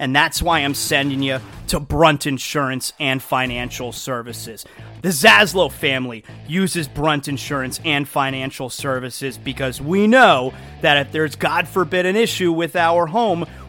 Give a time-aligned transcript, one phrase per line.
[0.00, 4.64] And that's why I'm sending you to Brunt Insurance and Financial Services.
[5.02, 11.36] The Zaslow family uses Brunt Insurance and Financial Services because we know that if there's,
[11.36, 13.46] God forbid, an issue with our home,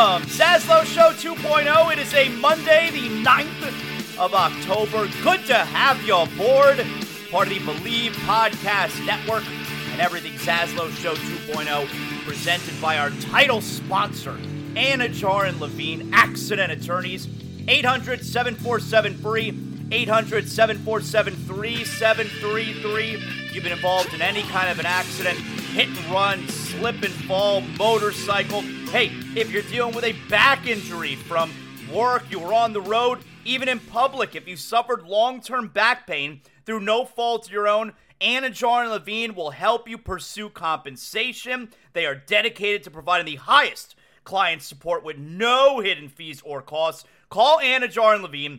[0.00, 1.92] Welcome, Zaslow Show 2.0.
[1.92, 5.06] It is a Monday, the 9th of October.
[5.22, 6.86] Good to have you aboard.
[7.30, 9.44] Part of the Bleav Podcast Network
[9.92, 14.38] and everything Zaslow Show 2.0, presented by our title sponsor,
[14.72, 17.28] Anidjar and Levine Accident Attorneys.
[17.68, 19.52] 800 747 free,
[19.92, 23.22] 800 747 3733.
[23.52, 27.60] You've been involved in any kind of an accident, hit and run, slip and fall,
[27.60, 28.64] motorcycle.
[28.90, 31.52] Hey, if you're dealing with a back injury from
[31.94, 36.08] work, you were on the road, even in public, if you suffered long term back
[36.08, 41.68] pain through no fault of your own, Anidjar and Levine will help you pursue compensation.
[41.92, 47.04] They are dedicated to providing the highest client support with no hidden fees or costs.
[47.28, 48.58] Call Anidjar and Levine,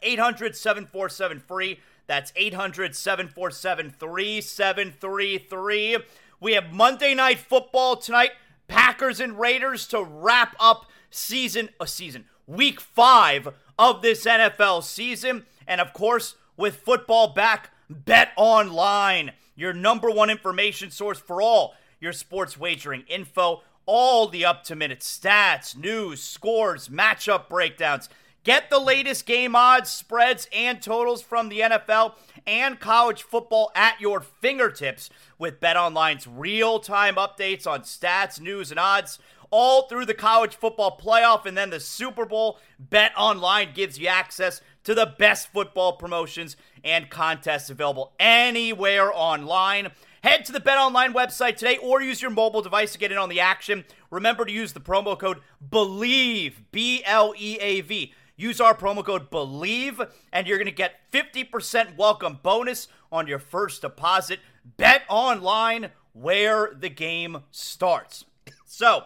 [0.00, 1.80] 800 747 free.
[2.06, 5.98] That's 800 747 3733.
[6.40, 8.30] We have Monday Night Football tonight.
[8.70, 13.48] Packers and Raiders to wrap up season a season week 5
[13.78, 15.44] of this NFL season.
[15.66, 21.74] And of course with football back bet online your number one information source for all
[22.00, 23.62] your sports wagering info.
[23.86, 28.08] All the up to minute stats news scores matchup breakdowns
[28.42, 32.14] Get the latest game odds, spreads, and totals from the NFL
[32.46, 39.18] and college football at your fingertips with BetOnline's real-time updates on stats, news, and odds
[39.50, 42.58] all through the college football playoff and then the Super Bowl.
[42.90, 49.90] BetOnline gives you access to the best football promotions and contests available anywhere online.
[50.22, 53.28] Head to the BetOnline website today or use your mobile device to get in on
[53.28, 53.84] the action.
[54.10, 55.40] Remember to use the promo code
[55.70, 58.14] BLEAV, B L E A V.
[58.40, 63.38] Use our promo code BLEAV and you're going to get 50% welcome bonus on your
[63.38, 64.40] first deposit.
[64.78, 68.24] Bet online where the game starts.
[68.64, 69.04] So,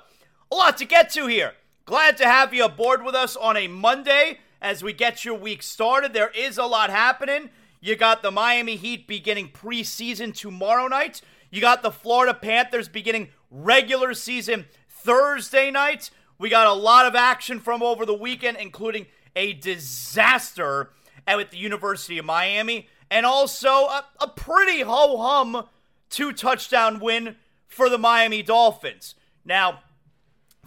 [0.52, 1.54] a lot to get to here.
[1.84, 5.64] Glad to have you aboard with us on a Monday as we get your week
[5.64, 6.12] started.
[6.12, 7.50] There is a lot happening.
[7.81, 11.22] You got the Miami Heat beginning preseason tomorrow night.
[11.50, 16.10] You got the Florida Panthers beginning regular season Thursday night.
[16.38, 20.90] We got a lot of action from over the weekend, including a disaster
[21.26, 25.66] at the University of Miami, and also a, a pretty ho hum
[26.10, 27.36] two touchdown win
[27.66, 29.14] for the Miami Dolphins.
[29.44, 29.81] Now,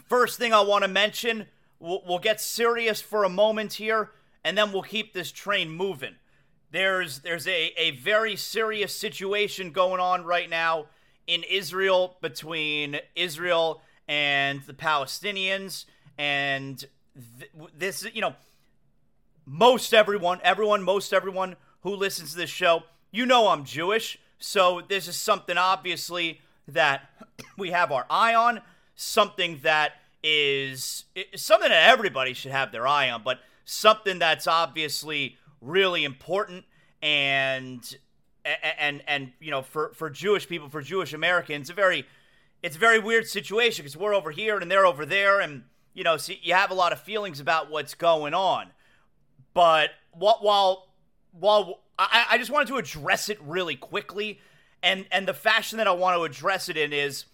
[0.08, 1.46] first thing I want to mention,
[1.80, 4.12] we'll, we'll get serious for a moment here,
[4.44, 6.16] and then we'll keep this train moving.
[6.72, 10.88] There's there's a, a very serious situation going on right now
[11.26, 15.86] in Israel between Israel and the Palestinians,
[16.18, 16.84] and
[17.40, 18.36] th- this you know
[19.50, 24.20] most everyone, everyone, most everyone who listens to this show, you know I'm Jewish.
[24.40, 27.10] So this is something obviously that
[27.58, 28.60] we have our eye on,
[28.96, 31.06] something that is
[31.36, 36.66] something that everybody should have their eye on, but something that's obviously really important
[37.02, 37.98] and
[38.44, 42.06] and and you know for for Jewish people, for Jewish Americans, a very
[42.62, 46.04] it's a very weird situation because we're over here and they're over there, and you
[46.04, 48.72] know, so you have a lot of feelings about what's going on.
[49.58, 50.88] But while
[51.32, 54.40] while I, I just wanted to address it really quickly,
[54.84, 57.26] and and the fashion that I want to address it in is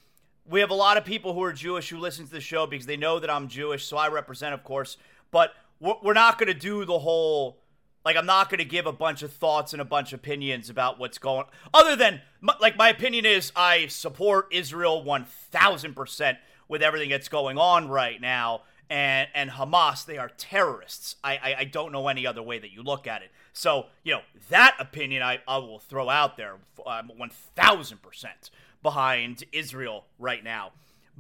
[0.46, 2.86] we have a lot of people who are Jewish who listen to the show because
[2.86, 4.96] they know that I'm Jewish, so I represent, of course.
[5.32, 7.58] But we're not going to do the whole
[8.06, 10.70] like I'm not going to give a bunch of thoughts and a bunch of opinions
[10.70, 11.48] about what's going.
[11.74, 12.22] Other than
[12.62, 16.38] like my opinion is I support Israel 1000%
[16.70, 18.62] with everything that's going on right now
[18.94, 21.16] and and Hamas, they are terrorists.
[21.24, 23.32] I, I, I don't know any other way that you look at it.
[23.52, 26.58] So you know that opinion I, I will throw out there.
[26.86, 28.52] I'm one thousand percent
[28.84, 30.74] behind Israel right now,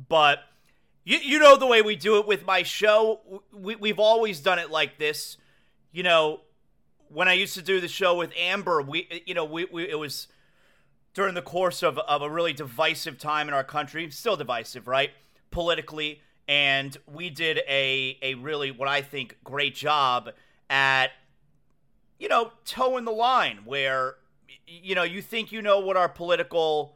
[0.07, 0.43] but
[1.03, 3.41] you you know the way we do it with my show.
[3.51, 5.37] We we've always done it like this.
[5.91, 6.41] You know,
[7.09, 9.97] when I used to do the show with Amber, we you know we, we it
[9.97, 10.27] was
[11.15, 15.09] during the course of, of a really divisive time in our country, still divisive, right?
[15.49, 20.29] Politically and we did a a really what I think great job
[20.69, 21.11] at
[22.19, 24.15] you know toeing the line where
[24.67, 26.95] you know you think you know what our political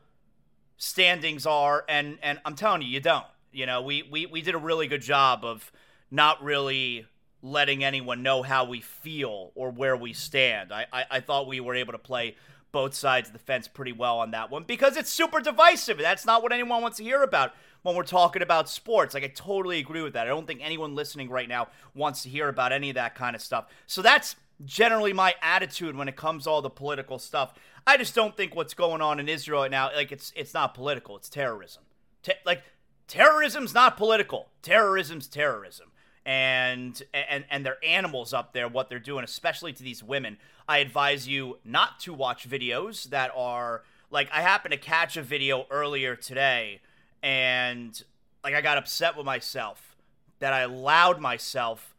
[0.78, 3.26] standings are and and I'm telling you you don't.
[3.52, 5.72] You know we we we did a really good job of
[6.12, 7.06] not really
[7.42, 10.72] letting anyone know how we feel or where we stand.
[10.72, 12.36] I, I, I thought we were able to play
[12.72, 15.98] both sides of the fence pretty well on that one because it's super divisive.
[15.98, 17.54] That's not what anyone wants to hear about
[17.84, 19.14] when we're talking about sports.
[19.14, 20.28] Like, I totally agree with that.
[20.28, 23.36] I don't think anyone listening right now wants to hear about any of that kind
[23.36, 23.68] of stuff.
[23.86, 24.36] So that's
[24.66, 27.54] generally my attitude when it comes to all the political stuff.
[27.86, 30.74] I just don't think what's going on in Israel right now, like, it's it's not
[30.74, 31.16] political.
[31.16, 31.84] It's terrorism.
[32.24, 32.64] Te- like,
[33.08, 34.50] terrorism's not political.
[34.62, 35.92] Terrorism's terrorism.
[36.26, 40.38] And, and and they're animals up there what they're doing especially to these women
[40.68, 45.22] i advise you not to watch videos that are like i happened to catch a
[45.22, 46.82] video earlier today
[47.22, 48.02] and
[48.44, 49.96] like I got upset with myself
[50.40, 51.96] that I allowed myself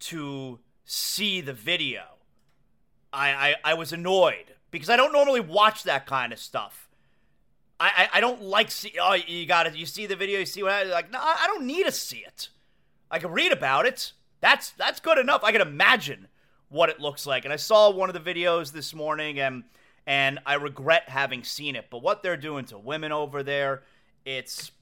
[0.00, 2.02] to see the video.
[3.12, 6.88] I, I, I was annoyed because I don't normally watch that kind of stuff.
[7.78, 10.46] I, I, I don't like see oh you got it you see the video you
[10.46, 12.48] see what I like no I don't need to see it.
[13.10, 14.12] I can read about it.
[14.40, 15.42] That's that's good enough.
[15.44, 16.28] I can imagine
[16.68, 17.44] what it looks like.
[17.44, 19.64] And I saw one of the videos this morning and
[20.06, 21.86] and I regret having seen it.
[21.90, 23.82] But what they're doing to women over there
[24.24, 24.72] it's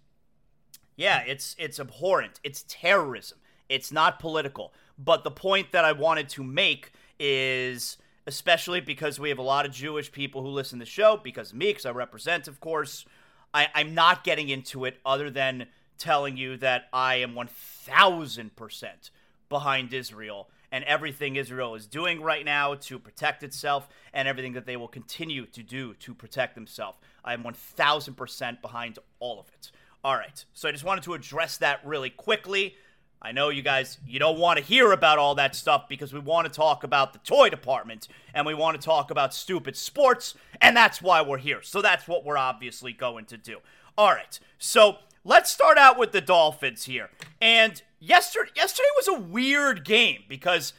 [0.97, 2.41] yeah, it's it's abhorrent.
[2.43, 3.39] It's terrorism.
[3.69, 4.73] It's not political.
[4.99, 9.67] But the point that I wanted to make is especially because we have a lot
[9.67, 12.61] of Jewish people who listen to the show, because of me, because I represent, of
[12.61, 13.05] course,
[13.53, 15.67] I, I'm not getting into it other than
[15.99, 19.11] telling you that I am 1000%
[19.49, 24.67] behind Israel and everything Israel is doing right now to protect itself and everything that
[24.67, 26.99] they will continue to do to protect themselves.
[27.25, 29.71] I am 1000% behind all of it.
[30.03, 30.45] All right.
[30.55, 32.77] So I just wanted to address that really quickly.
[33.23, 36.21] I know you guys, you don't want to hear about all that stuff because we
[36.21, 40.35] want to talk about the toy department and we want to talk about stupid sports,
[40.63, 41.61] and that's why we're here.
[41.61, 43.59] So that's what we're obviously going to do.
[43.99, 44.39] All right.
[44.59, 47.11] So let's start out with the Dolphins here.
[47.43, 50.73] And yesterday, yesterday was a weird game because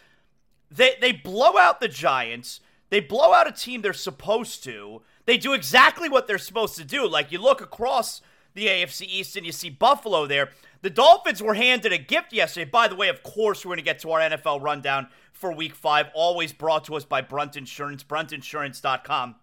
[0.72, 2.60] they they blow out the Giants.
[2.90, 5.04] They blow out a team they're supposed to.
[5.32, 7.08] They do exactly what they're supposed to do.
[7.08, 8.20] Like you look across
[8.54, 10.50] the AFC East and you see Buffalo there.
[10.82, 12.70] The Dolphins were handed a gift yesterday.
[12.70, 15.74] By the way, of course, we're going to get to our NFL rundown for week
[15.74, 19.36] five, always brought to us by Brunt Insurance, bruntinsurance.com.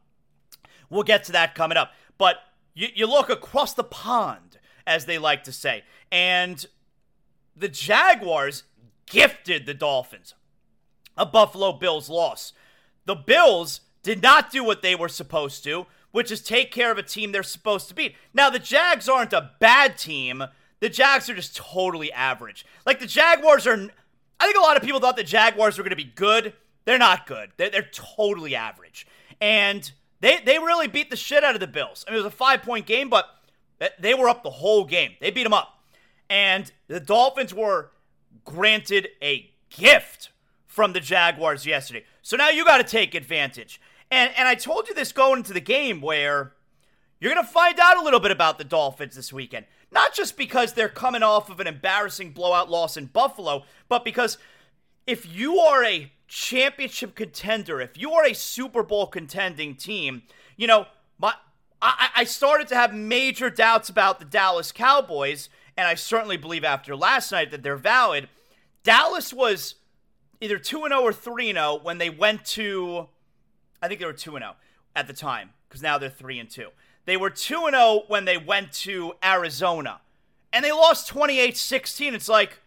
[0.91, 1.95] We'll get to that coming up.
[2.19, 2.37] But
[2.75, 6.67] you, you look across the pond, as they like to say, and
[7.57, 8.65] the Jaguars
[9.07, 10.35] gifted the Dolphins
[11.17, 12.53] a Buffalo Bills loss.
[13.07, 16.99] The Bills did not do what they were supposed to, which is take care of
[16.99, 18.15] a team they're supposed to beat.
[18.33, 20.45] Now, the Jags aren't a bad team.
[20.81, 22.65] The Jags are just totally average.
[22.87, 23.89] Like the Jaguars are.
[24.41, 26.53] I think a lot of people thought the Jaguars were going to be good.
[26.85, 27.51] They're not good.
[27.57, 29.07] They're, they're totally average.
[29.41, 29.91] And
[30.21, 32.05] they, they really beat the shit out of the Bills.
[32.07, 33.27] I mean, it was a five point game, but
[33.99, 35.13] they were up the whole game.
[35.21, 35.81] They beat them up.
[36.31, 37.91] And the Dolphins were
[38.45, 40.31] granted a gift
[40.79, 42.05] from the Jaguars yesterday.
[42.23, 43.81] So now you got to take advantage.
[44.13, 46.53] And and I told you this going into the game where
[47.19, 49.67] you're going to find out a little bit about the Dolphins this weekend.
[49.91, 54.39] Not just because they're coming off of an embarrassing blowout loss in Buffalo, but because
[55.05, 60.23] if you are a championship contender, if you are a Super Bowl contending team,
[60.57, 60.87] you know,
[61.19, 61.35] my
[61.83, 66.63] I, I started to have major doubts about the Dallas Cowboys, and I certainly believe
[66.63, 68.29] after last night that they're valid.
[68.85, 69.75] Dallas was
[70.41, 73.09] either 2 0 or 3 0 when they went to,
[73.83, 74.55] I think they were 2 0
[74.95, 76.69] at the time, because now they're 3 and 2.
[77.05, 80.01] They were 2 0 when they went to Arizona,
[80.53, 82.15] and they lost 28 16.
[82.15, 82.61] It's like,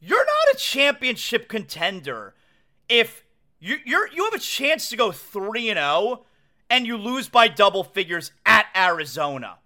[0.00, 2.34] you're not a championship contender
[2.88, 3.24] if
[3.60, 6.24] you you're, you have a chance to go 3 and 0
[6.68, 9.58] and you lose by double figures at Arizona.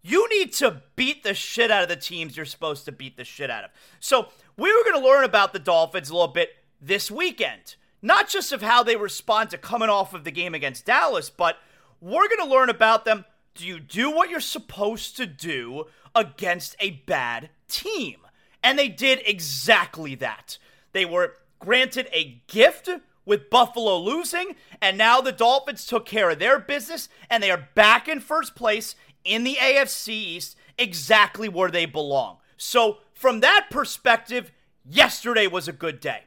[0.00, 3.24] You need to beat the shit out of the teams you're supposed to beat the
[3.24, 3.70] shit out of.
[4.00, 6.50] So, we were going to learn about the Dolphins a little bit
[6.82, 7.76] this weekend.
[8.02, 11.56] Not just of how they respond to coming off of the game against Dallas, but
[12.00, 13.24] we're going to learn about them.
[13.54, 15.84] Do you do what you're supposed to do
[16.14, 18.16] against a bad team?
[18.62, 20.58] And they did exactly that.
[20.92, 22.88] They were granted a gift
[23.24, 27.68] with Buffalo losing, and now the Dolphins took care of their business, and they are
[27.74, 32.38] back in first place in the AFC East, exactly where they belong.
[32.56, 34.50] So, from that perspective,
[34.84, 36.22] yesterday was a good day.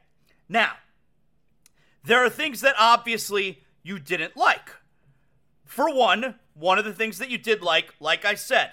[0.48, 0.74] Now,
[2.04, 4.70] there are things that obviously you didn't like.
[5.64, 8.72] For one, one of the things that you did like, like I said,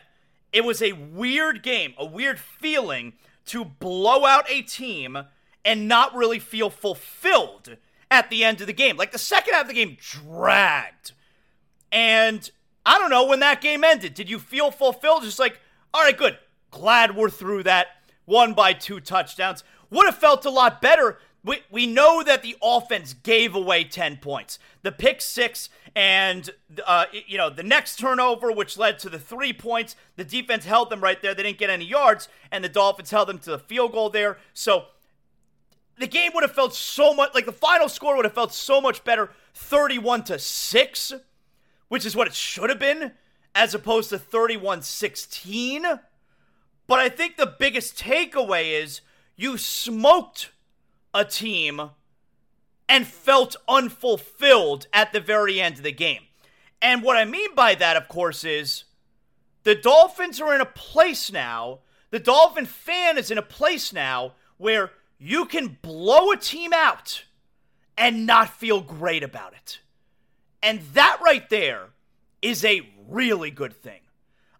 [0.51, 3.13] it was a weird game, a weird feeling
[3.45, 5.17] to blow out a team
[5.65, 7.77] and not really feel fulfilled
[8.11, 8.95] at the end of the game.
[8.95, 11.13] Like the second half of the game dragged.
[11.91, 12.49] And
[12.85, 14.13] I don't know when that game ended.
[14.13, 15.23] Did you feel fulfilled?
[15.23, 15.59] Just like,
[15.93, 16.37] all right, good.
[16.71, 17.87] Glad we're through that.
[18.25, 19.63] One by two touchdowns.
[19.89, 24.17] Would have felt a lot better we, we know that the offense gave away 10
[24.17, 24.59] points.
[24.81, 26.49] The pick six and,
[26.85, 30.89] uh, you know, the next turnover, which led to the three points, the defense held
[30.89, 31.35] them right there.
[31.35, 34.37] They didn't get any yards, and the Dolphins held them to the field goal there.
[34.53, 34.85] So
[35.99, 38.79] the game would have felt so much like the final score would have felt so
[38.79, 41.13] much better 31 to 6,
[41.89, 43.11] which is what it should have been,
[43.53, 45.83] as opposed to 31 16.
[46.87, 49.01] But I think the biggest takeaway is
[49.35, 50.51] you smoked
[51.13, 51.91] a team
[52.89, 56.21] and felt unfulfilled at the very end of the game.
[56.81, 58.83] And what I mean by that, of course, is
[59.63, 61.79] the Dolphins are in a place now,
[62.09, 67.23] the Dolphin fan is in a place now where you can blow a team out
[67.97, 69.79] and not feel great about it.
[70.61, 71.87] And that right there
[72.41, 74.01] is a really good thing.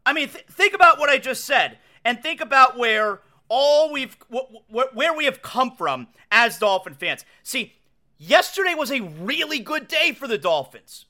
[0.05, 3.21] I mean, th- think about what I just said and think about where
[3.55, 4.17] all we've
[4.67, 7.23] where we have come from as Dolphin fans.
[7.43, 7.73] See,
[8.17, 11.05] yesterday was a really good day for the Dolphins.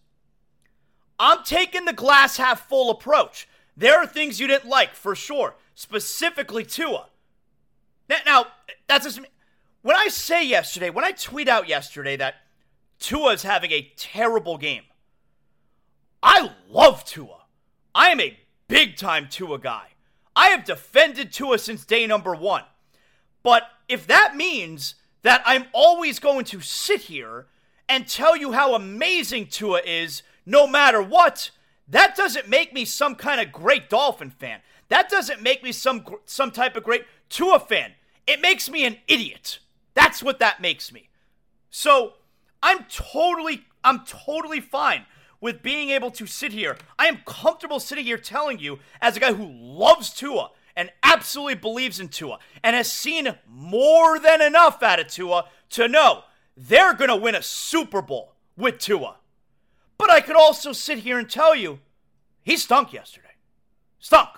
[1.18, 3.48] I'm taking the glass half full approach.
[3.78, 7.08] There are things you didn't like for sure, specifically Tua.
[8.26, 8.48] Now,
[8.88, 9.22] that's just
[9.82, 12.36] when I say yesterday, when I tweet out yesterday that
[13.00, 14.84] Tua is having a terrible game.
[16.22, 17.46] I love Tua.
[17.96, 19.93] I am a big time Tua guy.
[20.36, 22.64] I have defended Tua since day number one.
[23.44, 27.48] But if that means that I'm always going to sit here
[27.88, 31.52] and tell you how amazing Tua is no matter what,
[31.88, 34.60] that doesn't make me some kind of great Dolphin fan.
[34.90, 37.92] That doesn't make me some some type of great Tua fan.
[38.26, 39.60] It makes me an idiot.
[39.94, 41.10] That's what that makes me.
[41.70, 42.14] So,
[42.62, 45.06] I'm totally I'm totally fine
[45.44, 46.78] with being able to sit here.
[46.98, 51.56] I am comfortable sitting here telling you, as a guy who loves Tua and absolutely
[51.56, 56.24] believes in Tua and has seen more than enough out of Tua to know
[56.56, 59.18] they're going to win a Super Bowl with Tua.
[59.98, 61.80] But I could also sit here and tell you
[62.42, 63.36] he stunk yesterday.
[64.00, 64.30] Stunk.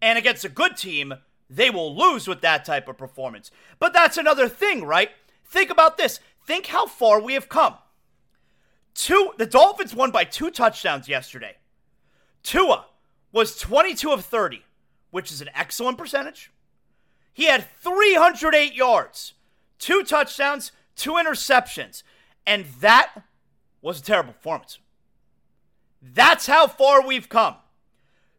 [0.00, 1.14] And against a good team,
[1.48, 3.52] they will lose with that type of performance.
[3.78, 5.10] But that's another thing, right?
[5.44, 6.18] Think about this.
[6.44, 7.76] Think how far we have come.
[8.94, 11.56] Two, the Dolphins won by two touchdowns yesterday.
[12.42, 12.86] Tua
[13.32, 14.62] was 22 of 30,
[15.10, 16.50] which is an excellent percentage.
[17.32, 19.34] He had 308 yards,
[19.78, 22.02] two touchdowns, two interceptions.
[22.46, 23.22] And that
[23.80, 24.78] was a terrible performance.
[26.02, 27.56] That's how far we've come.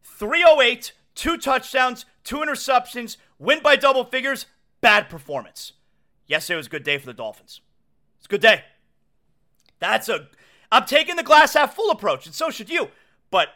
[0.03, 4.45] 308, two touchdowns, two interceptions, win by double figures,
[4.81, 5.73] bad performance.
[6.27, 7.61] Yesterday was a good day for the Dolphins.
[8.17, 8.63] It's a good day.
[9.79, 10.27] That's a.
[10.73, 12.89] I'm taking the glass half full approach, and so should you.
[13.29, 13.49] But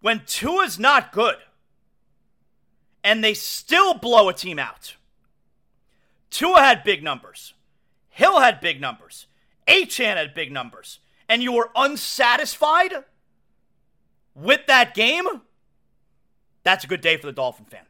[0.00, 1.36] when Tua's not good,
[3.04, 4.96] and they still blow a team out,
[6.30, 7.54] Tua had big numbers.
[8.08, 9.28] Hill had big numbers.
[9.68, 10.98] Achane had big numbers.
[11.28, 12.92] And you were unsatisfied
[14.34, 15.24] with that game?
[16.64, 17.86] That's a good day for the Dolphin fan.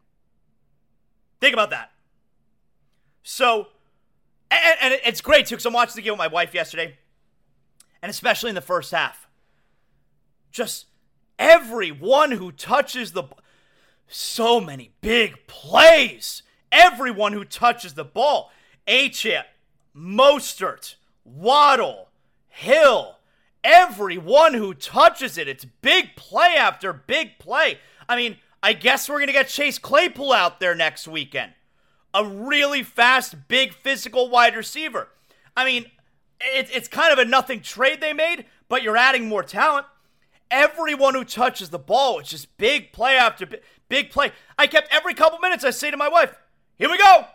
[1.41, 1.91] Think about that.
[3.23, 3.69] So,
[4.51, 6.99] and, and it's great too, because I'm watching the game with my wife yesterday,
[8.03, 9.29] and especially in the first half.
[10.51, 10.87] Just
[11.39, 13.25] everyone who touches the
[14.07, 16.43] so many big plays.
[16.71, 18.51] Everyone who touches the ball.
[18.87, 19.45] Achane,
[19.97, 22.09] Mostert, Waddle,
[22.49, 23.19] Hill,
[23.65, 25.49] everyone who touches it.
[25.49, 27.79] It's big play after big play.
[28.09, 31.53] I mean, I guess we're going to get Chase Claypool out there next weekend.
[32.15, 35.09] A really fast, big physical wide receiver.
[35.57, 35.91] I mean,
[36.45, 39.87] it, it's kind of a nothing trade they made, but you're adding more talent.
[40.51, 44.33] Everyone who touches the ball, it's just big play after big, big play.
[44.59, 46.35] I kept every couple minutes, I say to my wife,
[46.79, 47.27] here we go.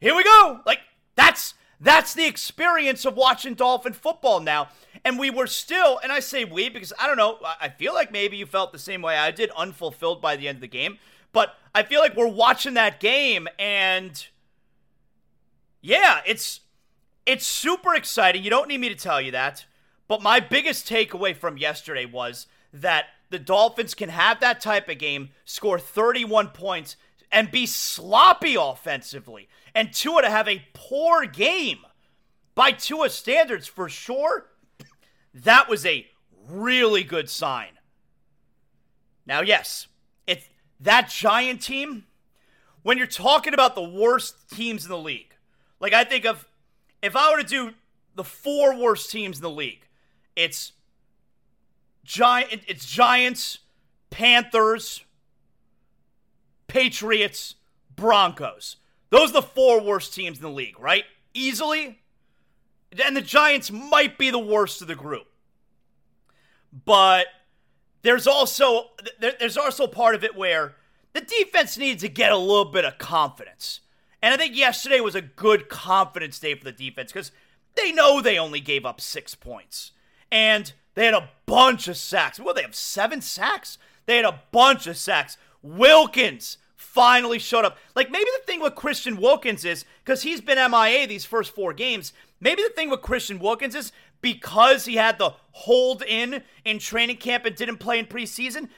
[0.00, 0.60] Here we go.
[0.66, 0.80] Like,
[1.16, 4.68] that's that's the experience of watching Dolphin football now.
[5.04, 8.12] And we were still, and I say we because I don't know, I feel like
[8.12, 10.98] maybe you felt the same way I did, unfulfilled by the end of the game.
[11.32, 14.24] But I feel like we're watching that game and
[15.80, 16.60] yeah, it's
[17.26, 18.42] it's super exciting.
[18.42, 19.66] You don't need me to tell you that.
[20.08, 24.98] But my biggest takeaway from yesterday was that the Dolphins can have that type of
[24.98, 26.96] game, score 31 points,
[27.30, 31.78] and be sloppy offensively and Tua to have a poor game
[32.54, 34.46] by Tua standards for sure,
[35.34, 36.06] that was a
[36.48, 37.78] really good sign.
[39.26, 39.86] Now, yes,
[40.26, 40.48] it's
[40.80, 42.04] that giant team.
[42.82, 45.34] When you're talking about the worst teams in the league,
[45.80, 46.46] like I think of
[47.02, 47.72] if I were to do
[48.14, 49.86] the four worst teams in the league,
[50.36, 50.72] it's
[52.04, 53.58] giant it's Giants,
[54.10, 55.04] Panthers,
[56.68, 57.56] Patriots,
[57.94, 58.76] Broncos.
[59.10, 61.04] Those are the four worst teams in the league, right?
[61.34, 61.98] Easily.
[63.04, 65.26] And the Giants might be the worst of the group.
[66.84, 67.26] But
[68.02, 70.76] there's also there's also part of it where
[71.12, 73.80] the defense needs to get a little bit of confidence.
[74.22, 77.32] And I think yesterday was a good confidence day for the defense because
[77.74, 79.92] they know they only gave up six points.
[80.30, 82.38] And they had a bunch of sacks.
[82.38, 83.78] Well, they have seven sacks.
[84.06, 85.36] They had a bunch of sacks.
[85.62, 86.58] Wilkins,
[86.92, 87.78] finally showed up.
[87.94, 91.72] Like maybe the thing with Christian Wilkins is because he's been MIA these first four
[91.72, 92.12] games.
[92.40, 97.16] Maybe the thing with Christian Wilkins is because he had the hold in in training
[97.16, 98.68] camp and didn't play in preseason.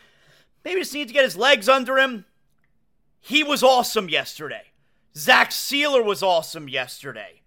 [0.65, 2.25] Maybe just needs to get his legs under him.
[3.21, 4.63] He was awesome yesterday.
[5.17, 7.43] Zach Sieler was awesome yesterday.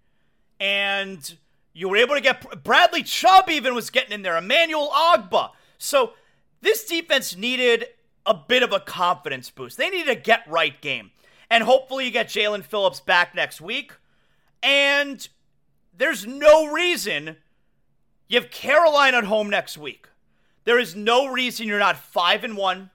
[0.58, 1.36] And
[1.72, 5.50] you were able to get Bradley Chubb even was getting in there, Emmanuel Ogbah.
[5.78, 6.14] So
[6.60, 7.86] this defense needed
[8.26, 9.76] a bit of a confidence boost.
[9.76, 11.12] They need a get right game.
[11.50, 13.92] And hopefully you get Jaelan Phillips back next week.
[14.62, 15.26] And
[15.96, 17.36] there's no reason
[18.28, 20.08] you have Carolina at home next week.
[20.64, 22.90] There is no reason you're not 5 and 1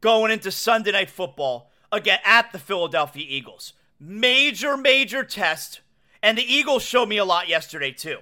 [0.00, 3.72] going into Sunday night football again at the Philadelphia Eagles.
[4.00, 5.82] Major major test
[6.22, 8.18] and the Eagles showed me a lot yesterday too.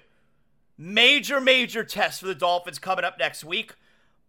[0.76, 3.74] Major major test for the Dolphins coming up next week.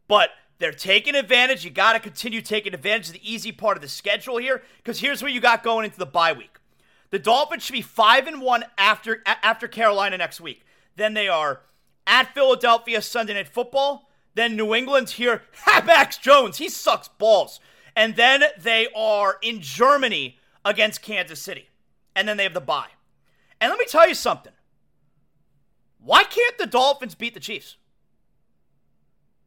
[0.07, 1.63] But they're taking advantage.
[1.63, 4.99] You got to continue taking advantage of the easy part of the schedule here because
[4.99, 6.57] here's what you got going into the bye week.
[7.11, 10.65] The Dolphins should be 5 and 1 after after Carolina next week.
[10.95, 11.61] Then they are
[12.05, 14.09] at Philadelphia Sunday Night Football.
[14.35, 15.43] Then New England's here.
[15.85, 17.59] Mac Jones, he sucks balls.
[17.95, 21.69] And then they are in Germany against Kansas City.
[22.15, 22.89] And then they have the bye.
[23.61, 24.53] And let me tell you something.
[26.01, 27.77] Why can't the Dolphins beat the Chiefs?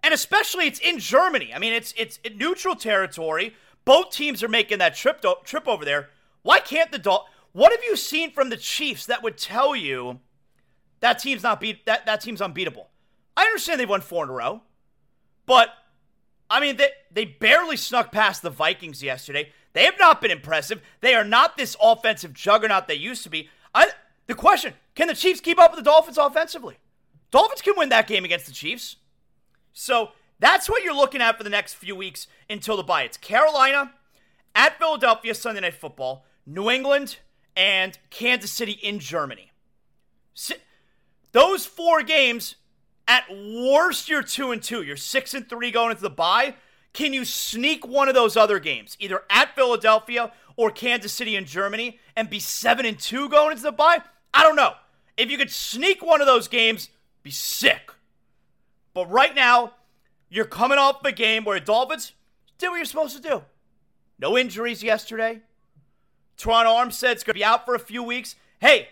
[0.03, 1.53] And especially it's in Germany.
[1.55, 3.55] I mean, it's it's neutral territory.
[3.85, 6.11] Both teams are making that trip trip over there.
[6.43, 10.21] Why can't the Dol- What have you seen from the Chiefs that would tell you
[11.01, 12.91] that team's not beat that that team's unbeatable?
[13.37, 14.63] I understand they've won four in a row,
[15.47, 15.71] but
[16.51, 19.53] I mean they they barely snuck past the Vikings yesterday.
[19.73, 20.83] They have not been impressive.
[21.01, 23.49] They are not this offensive juggernaut they used to be.
[23.75, 23.89] I,
[24.27, 26.77] the question: Can the Chiefs keep up with the Dolphins offensively?
[27.31, 28.97] Dolphins can win that game against the Chiefs.
[29.73, 33.05] So that's what you're looking at for the next few weeks until the bye.
[33.05, 33.93] It's Carolina
[34.55, 37.19] at Philadelphia Sunday Night Football, New England,
[37.57, 39.51] and Kansas City in Germany.
[41.33, 42.57] Those four games,
[43.09, 44.83] At worst, you're two and two.
[44.83, 46.55] You're six and three going into the bye.
[46.93, 51.47] Can you sneak one of those other games, either at Philadelphia or Kansas City in
[51.47, 54.03] Germany, and be seven and two going into the bye?
[54.35, 54.75] I don't know.
[55.17, 56.91] If you could sneak one of those games,
[57.23, 57.93] be sick.
[58.95, 59.73] But right now,
[60.29, 62.13] you're coming off a game where Dolphins
[62.59, 63.43] did what you're supposed to do.
[64.19, 65.41] No injuries yesterday.
[66.39, 68.37] Terron Armstead's going to be out for a few weeks.
[68.61, 68.89] Hey,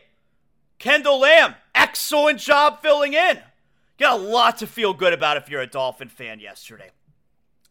[0.79, 3.39] Kendall Lamm, excellent job filling in.
[3.99, 6.91] Got a lot to feel good about if you're a Dolphin fan yesterday.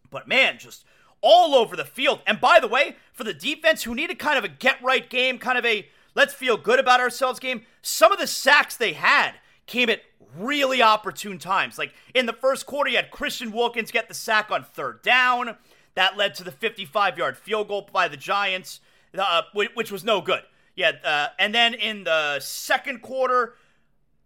[0.10, 0.86] But man, just
[1.22, 2.22] all over the field.
[2.26, 5.38] And by the way, for the defense who needed kind of a get right game,
[5.38, 9.34] kind of a let's feel good about ourselves game, some of the sacks they had
[9.66, 10.02] came at
[10.38, 11.78] really opportune times.
[11.78, 15.58] Like in the first quarter, you had Christian Wilkins get the sack on third down.
[15.96, 18.80] That led to the 55 yard field goal by the Giants,
[19.18, 20.42] uh, which was no good.
[20.76, 23.56] Yeah, uh, and then in the second quarter,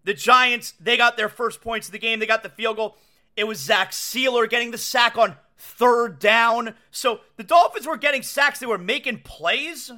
[0.04, 2.20] the Giants, they got their first points of the game.
[2.20, 2.98] They got the field goal.
[3.36, 6.76] It was Zach Sieler getting the sack on third down.
[6.92, 8.60] So the Dolphins were getting sacks.
[8.60, 9.92] They were making plays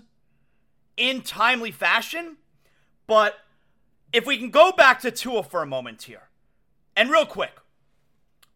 [0.98, 2.38] in timely fashion.
[3.08, 3.36] But
[4.14, 6.30] if we can go back to Tua for a moment here,
[6.96, 7.52] and real quick,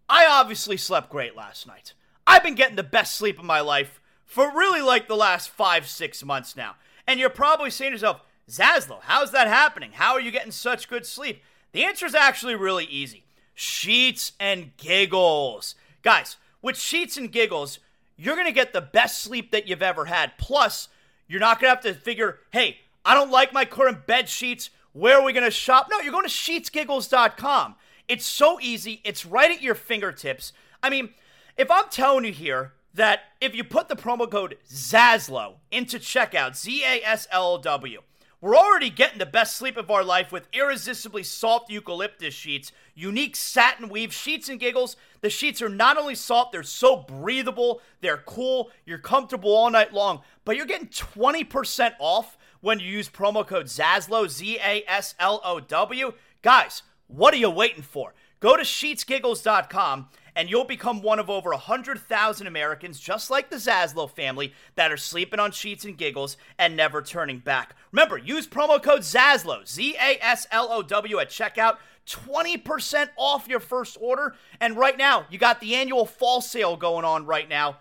[0.07, 1.93] I obviously slept great last night.
[2.25, 5.87] I've been getting the best sleep of my life for really like the last five,
[5.87, 6.75] six months now.
[7.07, 9.91] And you're probably saying to yourself, Zaslow, how's that happening?
[9.93, 11.43] How are you getting such good sleep?
[11.71, 15.75] The answer is actually really easy sheets and giggles.
[16.01, 17.79] Guys, with sheets and giggles,
[18.17, 20.37] you're going to get the best sleep that you've ever had.
[20.37, 20.89] Plus,
[21.27, 24.69] you're not going to have to figure, hey, I don't like my current bed sheets.
[24.93, 25.87] Where are we going to shop?
[25.89, 27.75] No, you're going to sheetsgiggles.com.
[28.07, 30.51] It's so easy, it's right at your fingertips.
[30.81, 31.09] I mean,
[31.57, 36.57] if I'm telling you here that if you put the promo code ZASLOW into checkout,
[36.57, 38.01] Z A S L O W,
[38.41, 43.35] we're already getting the best sleep of our life with irresistibly soft eucalyptus sheets, unique
[43.35, 44.95] satin weave sheets and giggles.
[45.19, 49.93] The sheets are not only soft, they're so breathable, they're cool, you're comfortable all night
[49.93, 55.15] long, but you're getting 20% off when you use promo code ZASLOW, Z A S
[55.19, 56.13] L O W.
[56.41, 58.13] Guys, what are you waiting for?
[58.39, 60.07] Go to sheetsgiggles.com
[60.39, 64.95] and you'll become one of over 100,000 Americans, just like the Zaslow family, that are
[64.95, 67.75] sleeping on sheets and giggles and never turning back.
[67.91, 71.75] Remember, use promo code ZASLOW, Z A S L O W, at checkout.
[72.07, 74.33] 20% off your first order.
[74.61, 77.79] And right now, you got the annual fall sale going on right now.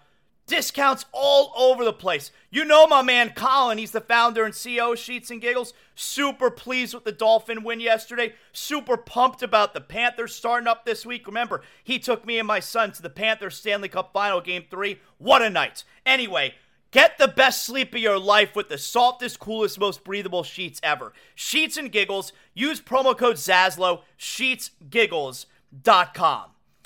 [0.48, 2.32] Discounts all over the place.
[2.50, 5.74] You know my man Colin, he's the founder and CEO of Sheets and Giggles.
[5.94, 8.32] Super pleased with the Dolphin win yesterday.
[8.52, 11.26] Super pumped about the Panthers starting up this week.
[11.26, 14.98] Remember, he took me and my son to the Panthers Stanley Cup Final Game 3.
[15.18, 15.84] What a night.
[16.04, 16.54] Anyway,
[16.90, 21.12] Get the best sleep of your life with the softest, coolest, most breathable sheets ever.
[21.34, 22.32] Sheets and Giggles.
[22.54, 26.44] Use promo code ZASLOW, sheetsgiggles.com.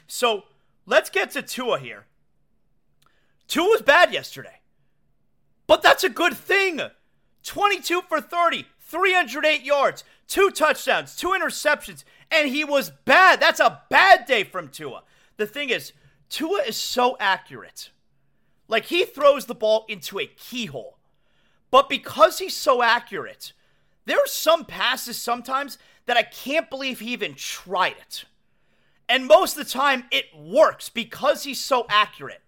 [0.09, 0.42] So
[0.87, 2.07] let's get to Tua here.
[3.52, 4.60] Tua was bad yesterday.
[5.66, 6.80] But that's a good thing.
[7.44, 13.40] 22 for 30, 308 yards, two touchdowns, two interceptions, and he was bad.
[13.40, 15.02] That's a bad day from Tua.
[15.36, 15.92] The thing is,
[16.30, 17.90] Tua is so accurate.
[18.68, 20.96] Like he throws the ball into a keyhole.
[21.70, 23.52] But because he's so accurate,
[24.06, 28.24] there are some passes sometimes that I can't believe he even tried it.
[29.10, 32.41] And most of the time, it works because he's so accurate.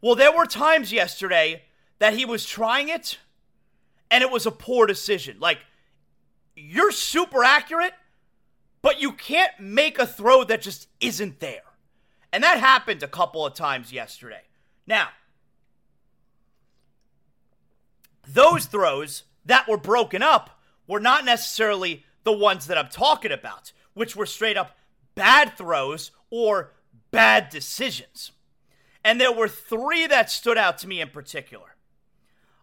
[0.00, 1.62] Well, there were times yesterday
[1.98, 3.18] that he was trying it
[4.10, 5.38] and it was a poor decision.
[5.40, 5.58] Like,
[6.54, 7.94] you're super accurate,
[8.82, 11.62] but you can't make a throw that just isn't there.
[12.32, 14.42] And that happened a couple of times yesterday.
[14.86, 15.08] Now,
[18.26, 23.72] those throws that were broken up were not necessarily the ones that I'm talking about,
[23.94, 24.76] which were straight up
[25.14, 26.72] bad throws or
[27.10, 28.32] bad decisions.
[29.06, 31.76] And there were three that stood out to me in particular.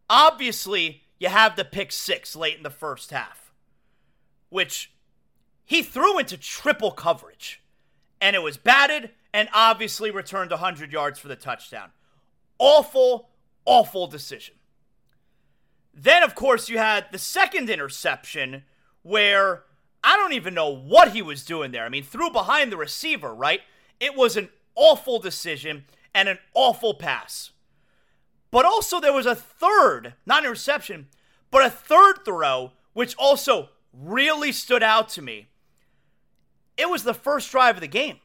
[0.10, 3.54] Obviously, you have the pick six late in the first half,
[4.50, 4.92] which
[5.64, 7.64] he threw into triple coverage.
[8.20, 11.92] And it was batted and obviously returned 100 yards for the touchdown.
[12.60, 13.30] Awful,
[13.64, 14.56] awful decision.
[15.94, 18.64] Then, of course, you had the second interception
[19.02, 19.64] where
[20.04, 21.86] I don't even know what he was doing there.
[21.86, 23.62] I mean, threw behind the receiver, right?
[24.02, 27.52] It was an awful decision and an awful pass.
[28.52, 31.08] But also, there was a third, not an interception,
[31.50, 35.48] but a third throw, which also really stood out to me.
[36.78, 38.18] It was the first drive of the game.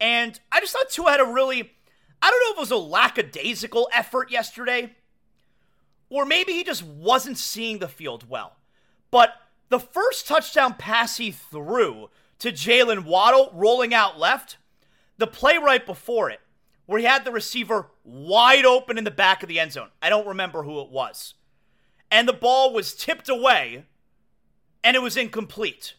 [0.00, 1.72] And I just thought Tua had a really,
[2.22, 4.94] I don't know if it was a lackadaisical effort yesterday,
[6.08, 8.56] or maybe he just wasn't seeing the field well.
[9.10, 9.34] But
[9.68, 14.56] the first touchdown pass he threw to Jaylen Waddle rolling out left.
[15.18, 16.40] The play right before it,
[16.90, 19.90] where he had the receiver wide open in the back of the end zone.
[20.02, 21.34] I don't remember who it was.
[22.10, 23.84] And the ball was tipped away
[24.82, 25.94] and it was incomplete.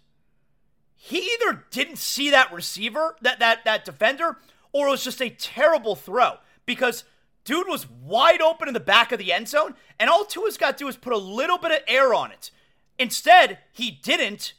[0.93, 4.35] He either didn't see that receiver, that that that defender,
[4.73, 7.05] or it was just a terrible throw because
[7.45, 10.77] dude was wide open in the back of the end zone, and all Tua's got
[10.77, 12.51] to do is put a little bit of air on it.
[12.99, 14.55] Instead, he didn't.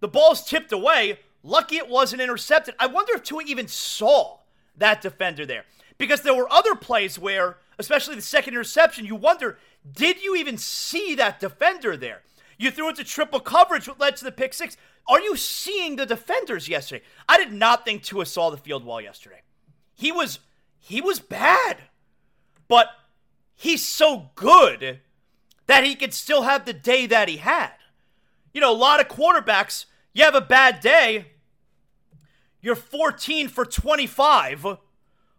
[0.00, 1.20] The ball's tipped away.
[1.42, 2.74] Lucky it wasn't intercepted.
[2.78, 4.39] I wonder if Tua even saw
[4.76, 5.64] that defender there.
[5.98, 9.58] Because there were other plays where, especially the second interception, you wonder,
[9.90, 12.22] did you even see that defender there?
[12.58, 14.76] You threw it to triple coverage, what led to the pick six.
[15.08, 17.04] Are you seeing the defenders yesterday?
[17.28, 19.42] I did not think Tua saw the field well yesterday.
[19.94, 20.40] He was
[20.78, 21.78] he was bad.
[22.68, 22.88] But
[23.54, 25.00] he's so good
[25.66, 27.72] that he could still have the day that he had.
[28.54, 31.32] You know, a lot of quarterbacks, you have a bad day,
[32.62, 34.62] you're 14 for 25,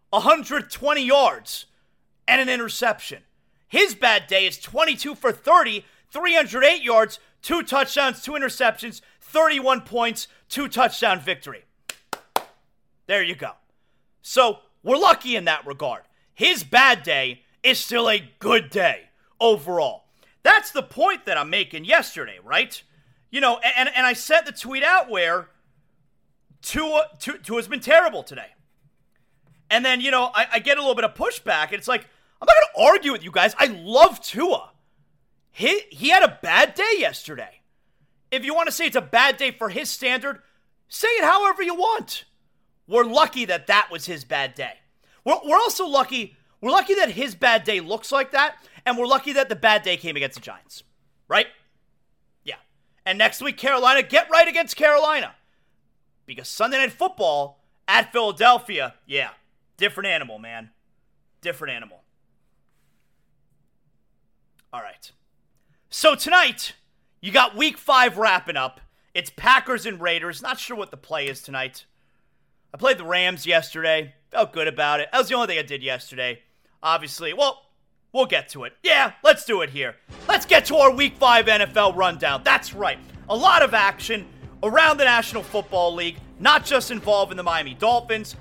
[0.09, 1.65] 120 yards,
[2.27, 3.23] and an interception.
[3.67, 10.27] His bad day is 22 for 30, 308 yards, two touchdowns, two interceptions, 31 points,
[10.49, 11.63] two touchdown victory.
[13.07, 13.51] There you go.
[14.21, 16.03] So we're lucky in that regard.
[16.33, 20.05] His bad day is still a good day overall.
[20.43, 22.81] That's the point that I'm making yesterday, right?
[23.29, 25.49] You know, and, and I sent the tweet out where
[26.61, 28.47] Tua, Tua, Tua's been terrible today.
[29.69, 31.67] And then, you know, I, I get a little bit of pushback.
[31.67, 32.07] And it's like,
[32.41, 33.55] I'm not going to argue with you guys.
[33.57, 34.71] I love Tua.
[35.51, 37.61] He, he had a bad day yesterday.
[38.31, 40.39] If you want to say it's a bad day for his standard,
[40.87, 42.25] say it however you want.
[42.87, 44.73] We're lucky that that was his bad day.
[45.23, 46.35] We're, we're also lucky.
[46.61, 49.83] We're lucky that his bad day looks like that, and we're lucky that the bad
[49.83, 50.83] day came against the Giants,
[51.27, 51.47] right?
[52.43, 52.55] Yeah.
[53.05, 55.33] And next week, Carolina, get right against Carolina.
[56.35, 59.31] Because Sunday Night Football at Philadelphia, yeah,
[59.75, 60.69] different animal, man.
[61.41, 62.03] Different animal.
[64.71, 65.11] All right.
[65.89, 66.71] So tonight,
[67.19, 68.79] you got week five wrapping up.
[69.13, 70.41] It's Packers and Raiders.
[70.41, 71.83] Not sure what the play is tonight.
[72.73, 74.13] I played the Rams yesterday.
[74.29, 75.09] Felt good about it.
[75.11, 76.43] That was the only thing I did yesterday.
[76.81, 77.63] Obviously, well,
[78.13, 78.71] we'll get to it.
[78.83, 79.97] Yeah, let's do it here.
[80.29, 82.41] Let's get to our week five NFL rundown.
[82.45, 82.99] That's right.
[83.27, 84.25] A lot of action
[84.63, 88.35] around the National Football League, not just involving the Miami Dolphins.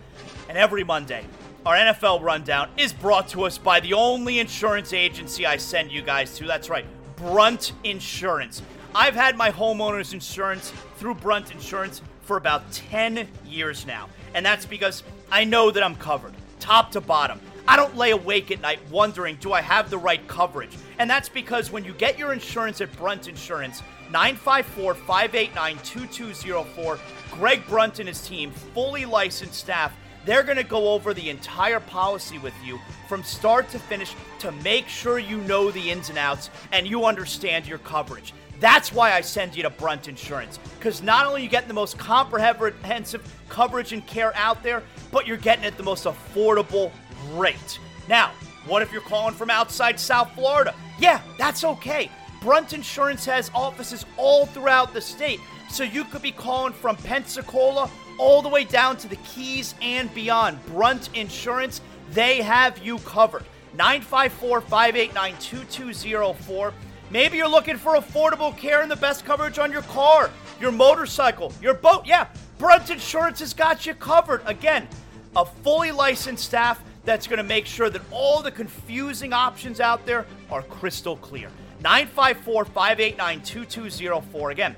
[0.49, 1.25] And every Monday,
[1.65, 6.03] our NFL rundown is brought to us by the only insurance agency I send you
[6.03, 6.47] guys to.
[6.47, 6.85] That's right,
[7.17, 8.63] Brunt Insurance.
[8.95, 14.09] I've had my homeowner's insurance through Brunt Insurance for about 10 years now.
[14.35, 17.41] And that's because I know that I'm covered, top to bottom.
[17.69, 20.77] I don't lay awake at night wondering, do I have the right coverage?
[20.99, 26.99] And that's because when you get your insurance at Brunt Insurance, 954 589 2204,
[27.33, 29.93] Greg Brunt and his team, fully licensed staff,
[30.25, 34.53] they're going to go over the entire policy with you from start to finish to
[34.53, 38.35] make sure you know the ins and outs and you understand your coverage.
[38.61, 40.59] That's why I send you to Brunt Insurance.
[40.79, 45.27] Because not only are you getting the most comprehensive coverage and care out there, but
[45.27, 46.93] you're getting it the most affordable
[47.33, 47.79] rate.
[48.07, 48.33] Now,
[48.67, 50.75] what if you're calling from outside South Florida?
[50.99, 52.11] Yeah, that's okay.
[52.41, 55.41] Brunt Insurance has offices all throughout the state.
[55.69, 60.13] So you could be calling from Pensacola all the way down to the Keys and
[60.15, 60.65] beyond.
[60.67, 61.81] Brunt Insurance,
[62.13, 63.45] they have you covered.
[63.75, 66.75] 954 589 2204.
[67.11, 71.53] Maybe you're looking for affordable care and the best coverage on your car, your motorcycle,
[71.61, 72.07] your boat.
[72.07, 74.43] Yeah, Brunt Insurance has got you covered.
[74.47, 74.89] Again,
[75.37, 80.05] a fully licensed staff that's going to make sure that all the confusing options out
[80.07, 81.51] there are crystal clear.
[81.83, 84.51] 954 589 2204.
[84.51, 84.77] Again,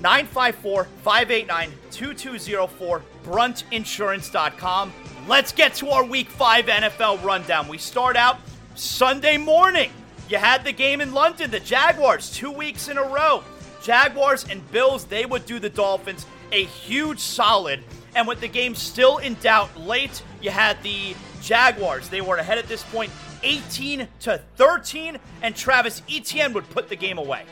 [0.00, 4.92] 954 589 2204, bruntinsurance.com.
[5.26, 7.68] Let's get to our week five NFL rundown.
[7.68, 8.38] We start out
[8.74, 9.90] Sunday morning.
[10.28, 13.42] You had the game in London, the Jaguars, two weeks in a row.
[13.82, 17.82] Jaguars and Bills, they would do the Dolphins a huge solid.
[18.14, 22.08] And with the game still in doubt late, you had the Jaguars.
[22.08, 23.10] They were ahead at this point
[23.44, 27.44] 18 to 13, and Travis Etienne would put the game away.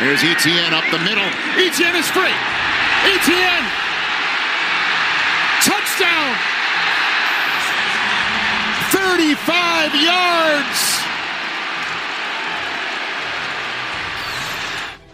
[0.00, 1.28] Here's Etienne up the middle.
[1.54, 2.34] Etienne is free.
[3.04, 3.68] Etienne.
[5.62, 6.36] Touchdown.
[8.90, 11.02] 35 yards.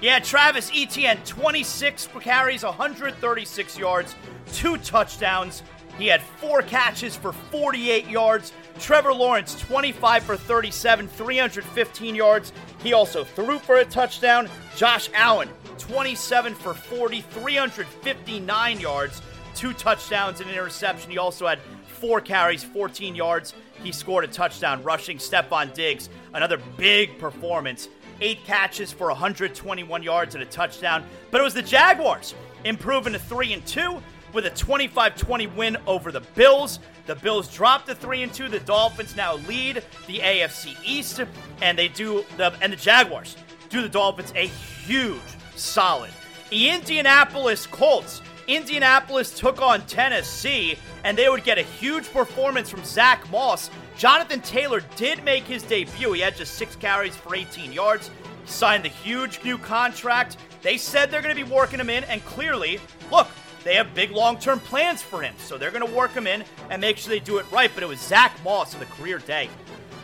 [0.01, 4.15] Yeah, Travis Etienne, 26 carries, 136 yards,
[4.53, 5.65] two touchdowns.
[5.99, 8.53] He had four catches for 48 yards.
[8.79, 12.53] Trevor Lawrence, 25 for 37, 315 yards.
[12.83, 14.49] He also threw for a touchdown.
[14.77, 19.23] Josh Allen, 27 for 40, 359 yards,
[19.55, 21.11] two touchdowns and an interception.
[21.11, 23.55] He also had four carries, 14 yards.
[23.83, 26.09] He scored a touchdown rushing Stefon Diggs.
[26.33, 27.89] Another big performance.
[28.21, 31.05] Eight catches for 121 yards and a touchdown.
[31.31, 36.13] But it was the Jaguars improving to 3 and 2 with a 25-20 win over
[36.13, 36.81] the Bills.
[37.07, 38.49] The Bills dropped to 3 and 2.
[38.49, 41.21] The Dolphins now lead the AFC East
[41.63, 43.37] and they do the and the Jaguars
[43.71, 45.21] do the Dolphins a huge
[45.57, 46.11] solid.
[46.51, 52.83] The Indianapolis Colts Indianapolis took on Tennessee, and they would get a huge performance from
[52.83, 53.71] Zach Moss.
[53.97, 56.13] Jonathan Taylor did make his debut.
[56.13, 58.09] He had just six carries for 18 yards.
[58.09, 60.39] He signed the huge new contract.
[60.63, 62.81] They said they're going to be working him in, and clearly,
[63.13, 63.29] look,
[63.65, 65.35] they have big long term plans for him.
[65.39, 67.71] So they're going to work him in and make sure they do it right.
[67.73, 69.49] But it was Zach Moss of the career day.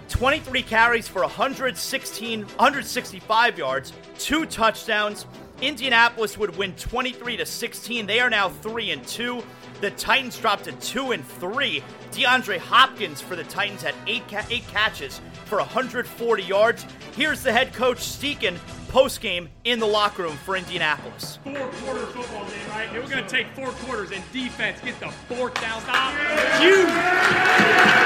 [0.09, 5.27] 23 carries for 116, 165 yards, two touchdowns.
[5.61, 8.07] Indianapolis would win 23 to 16.
[8.07, 9.43] They are now 3 and 2.
[9.81, 11.83] The Titans dropped to 2 and 3.
[12.13, 16.87] DeAndre Hopkins for the Titans had 8 ca- 8 catches for 140 yards.
[17.17, 18.57] Here's the head coach Steichen
[18.89, 21.39] post game in the locker room for Indianapolis.
[21.43, 22.89] Four quarter football game, right?
[22.91, 26.15] And we're going to take four quarters and defense get the fourth down stop.
[26.61, 26.87] Huge!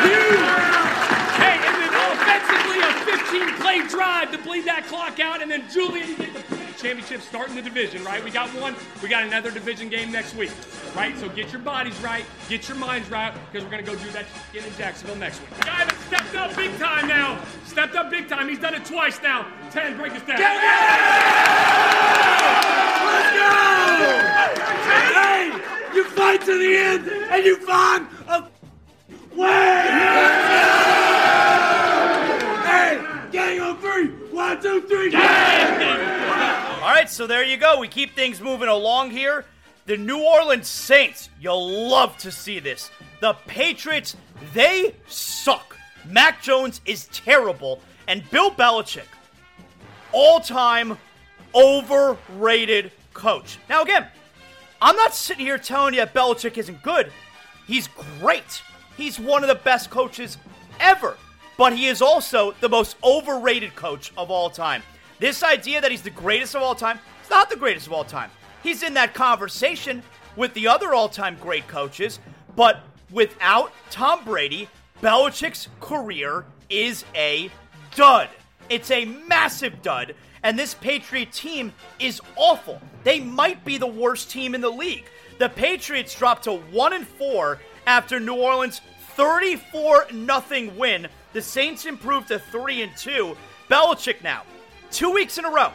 [0.08, 0.48] Huge!
[1.38, 2.92] Hey, and then offensively, a
[3.52, 6.40] 15 play drive to bleed that clock out, and then Julian get the
[6.78, 8.22] championship starting the division, right?
[8.22, 8.76] We got one.
[9.02, 10.50] We got another division game next week,
[10.94, 11.16] right?
[11.18, 14.08] So get your bodies right, get your minds right, because we're going to go do
[14.12, 15.50] that again in Jacksonville next week.
[15.56, 17.42] The guy that stepped up big time now.
[17.66, 18.48] Stepped up big time.
[18.48, 19.46] He's done it twice now.
[19.70, 20.38] 10, break us down.
[20.38, 20.52] Let's
[23.36, 23.48] go!
[25.18, 25.50] Hey,
[25.94, 28.42] you fight to the end, and you find a
[29.34, 29.88] way!
[32.64, 33.00] Hey,
[33.32, 34.08] gang on three.
[34.30, 36.27] One, two, three, gang!
[36.88, 37.78] All right, so there you go.
[37.78, 39.44] We keep things moving along here.
[39.84, 42.90] The New Orleans Saints, you'll love to see this.
[43.20, 44.16] The Patriots,
[44.54, 45.76] they suck.
[46.06, 47.82] Mac Jones is terrible.
[48.06, 49.04] And Bill Belichick,
[50.12, 50.96] all time
[51.54, 53.58] overrated coach.
[53.68, 54.06] Now, again,
[54.80, 57.12] I'm not sitting here telling you that Belichick isn't good.
[57.66, 58.62] He's great.
[58.96, 60.38] He's one of the best coaches
[60.80, 61.18] ever.
[61.58, 64.82] But he is also the most overrated coach of all time.
[65.18, 68.04] This idea that he's the greatest of all time, he's not the greatest of all
[68.04, 68.30] time.
[68.62, 70.02] He's in that conversation
[70.36, 72.20] with the other all time great coaches,
[72.54, 74.68] but without Tom Brady,
[75.02, 77.50] Belichick's career is a
[77.94, 78.28] dud.
[78.68, 82.80] It's a massive dud, and this Patriot team is awful.
[83.04, 85.06] They might be the worst team in the league.
[85.38, 88.80] The Patriots dropped to 1 and 4 after New Orleans
[89.16, 91.08] 34 0 win.
[91.32, 93.36] The Saints improved to 3 and 2.
[93.70, 94.42] Belichick now,
[94.90, 95.72] two weeks in a row,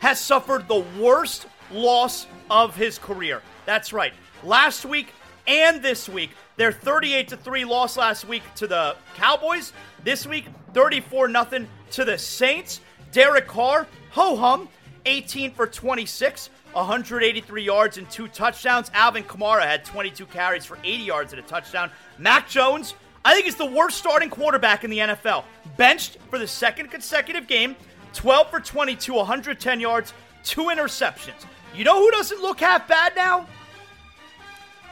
[0.00, 3.42] has suffered the worst loss of his career.
[3.66, 4.12] That's right.
[4.42, 5.12] Last week
[5.46, 9.72] and this week, their 38 to 3 loss last week to the Cowboys.
[10.04, 12.80] This week, 34 0 to the Saints.
[13.12, 14.68] Derek Carr, ho hum,
[15.06, 18.90] 18 for 26, 183 yards and two touchdowns.
[18.94, 21.90] Alvin Kamara had 22 carries for 80 yards and a touchdown.
[22.18, 22.94] Mac Jones,
[23.24, 25.44] I think he's the worst starting quarterback in the NFL.
[25.76, 27.76] Benched for the second consecutive game,
[28.12, 30.12] 12 for 22, 110 yards,
[30.44, 31.46] two interceptions.
[31.74, 33.46] You know who doesn't look half bad now?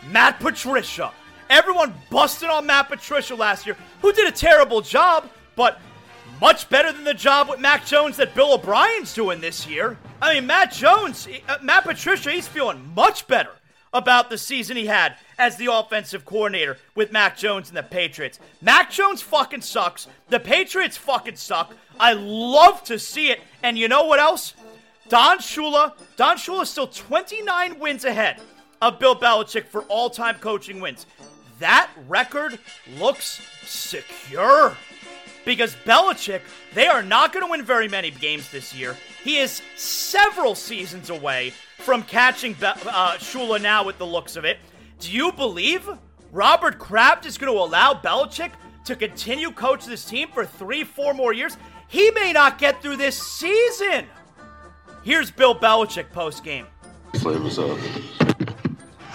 [0.09, 1.13] Matt Patricia.
[1.51, 5.81] Everyone busted on Matt Patricia last year, who did a terrible job, but
[6.41, 9.99] much better than the job with Mac Jones that Bill O'Brien's doing this year.
[10.23, 13.51] I mean, Matt Jones, uh, Matt Patricia, he's feeling much better
[13.93, 18.39] about the season he had as the offensive coordinator with Mac Jones and the Patriots.
[18.61, 20.07] Mac Jones fucking sucks.
[20.29, 21.75] The Patriots fucking suck.
[21.99, 23.41] I love to see it.
[23.63, 24.55] And you know what else?
[25.09, 28.41] Don Shula, Don Shula is still 29 wins ahead
[28.81, 31.07] of Bill Belichick for all-time coaching wins.
[31.59, 32.59] That record
[32.99, 34.77] looks secure
[35.45, 36.43] because Belichick,
[36.75, 38.97] they are not going to win very many games this year.
[39.23, 44.45] He is several seasons away from catching Be- uh, Shula now with the looks of
[44.45, 44.59] it.
[44.99, 45.89] Do you believe
[46.33, 48.53] Robert Kraft is going to allow Belichick
[48.85, 51.57] to continue coach this team for three, four more years?
[51.89, 54.07] He may not get through this season.
[55.03, 56.67] Here's Bill Belichick post game.
[57.13, 57.77] It was a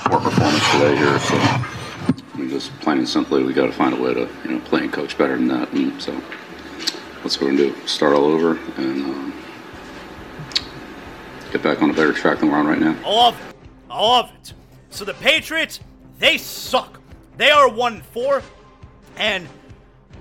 [0.05, 1.35] poor performance today here, so
[2.45, 4.81] mean, just plain and simply, we got to find a way to you know play
[4.81, 5.71] and coach better than that.
[5.73, 6.11] And so
[7.23, 9.33] that's what we're gonna do: start all over and um,
[11.51, 12.95] get back on a better track than we're on right now.
[13.05, 13.55] I love it.
[13.89, 14.53] I love it.
[14.89, 15.79] So the Patriots,
[16.19, 16.99] they suck.
[17.37, 18.41] They are one four,
[19.17, 19.47] and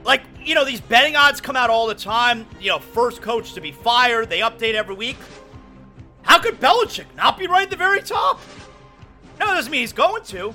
[0.04, 2.46] like you know, these betting odds come out all the time.
[2.60, 4.28] You know, first coach to be fired.
[4.30, 5.16] They update every week.
[6.22, 8.40] How could Belichick not be right at the very top?
[9.38, 10.54] No, that doesn't mean he's going to.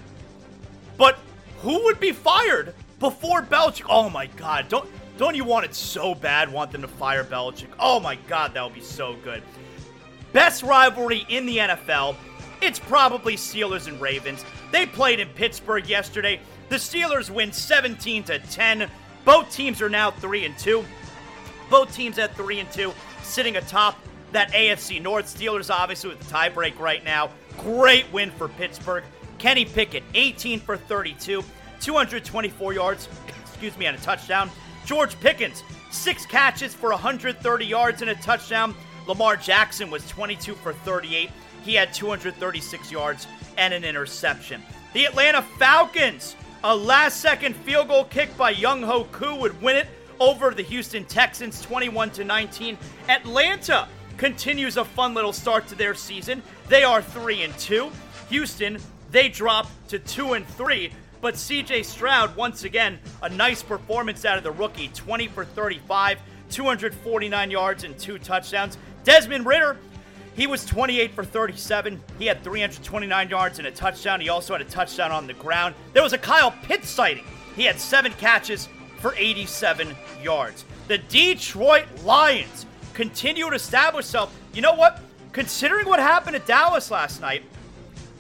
[0.97, 1.19] But
[1.61, 3.85] who would be fired before Belichick?
[3.89, 4.67] Oh my God!
[4.69, 6.51] Don't don't you want it so bad?
[6.51, 7.67] Want them to fire Belichick?
[7.79, 9.43] Oh my God, that would be so good.
[10.31, 12.15] Best rivalry in the NFL.
[12.61, 14.45] It's probably Steelers and Ravens.
[14.71, 16.39] They played in Pittsburgh yesterday.
[16.69, 18.89] The Steelers win 17 to 10.
[19.25, 20.85] Both teams are now 3 and 2.
[21.69, 23.97] Both teams at 3 and 2, sitting atop
[24.31, 25.25] that AFC North.
[25.25, 27.29] Steelers obviously with the tiebreak right now.
[27.57, 29.03] Great win for Pittsburgh.
[29.39, 31.43] Kenny Pickett, 18 for 32,
[31.79, 34.51] 224 yards, excuse me, and a touchdown.
[34.85, 38.75] George Pickens, six catches for 130 yards and a touchdown.
[39.07, 41.29] Lamar Jackson was 22 for 38.
[41.63, 43.27] He had 236 yards
[43.57, 44.61] and an interception.
[44.93, 49.87] The Atlanta Falcons, a last second field goal kick by Younghoe Koo would win it
[50.19, 52.77] over the Houston Texans 21 to 19.
[53.07, 53.87] Atlanta
[54.17, 56.43] continues a fun little start to their season.
[56.67, 57.89] They are 3 and 2.
[58.29, 58.79] Houston,
[59.11, 60.91] they drop to 2 and 3.
[61.21, 66.19] But CJ Stroud, once again, a nice performance out of the rookie 20 for 35,
[66.49, 68.77] 249 yards, and two touchdowns.
[69.03, 69.77] Desmond Ridder,
[70.35, 72.01] he was 28 for 37.
[72.17, 74.21] He had 329 yards and a touchdown.
[74.21, 75.75] He also had a touchdown on the ground.
[75.93, 77.25] There was a Kyle Pitts sighting.
[77.55, 80.63] He had seven catches for 87 yards.
[80.87, 84.33] The Detroit Lions continue to establish themselves.
[84.53, 85.01] You know what?
[85.33, 87.43] Considering what happened at Dallas last night,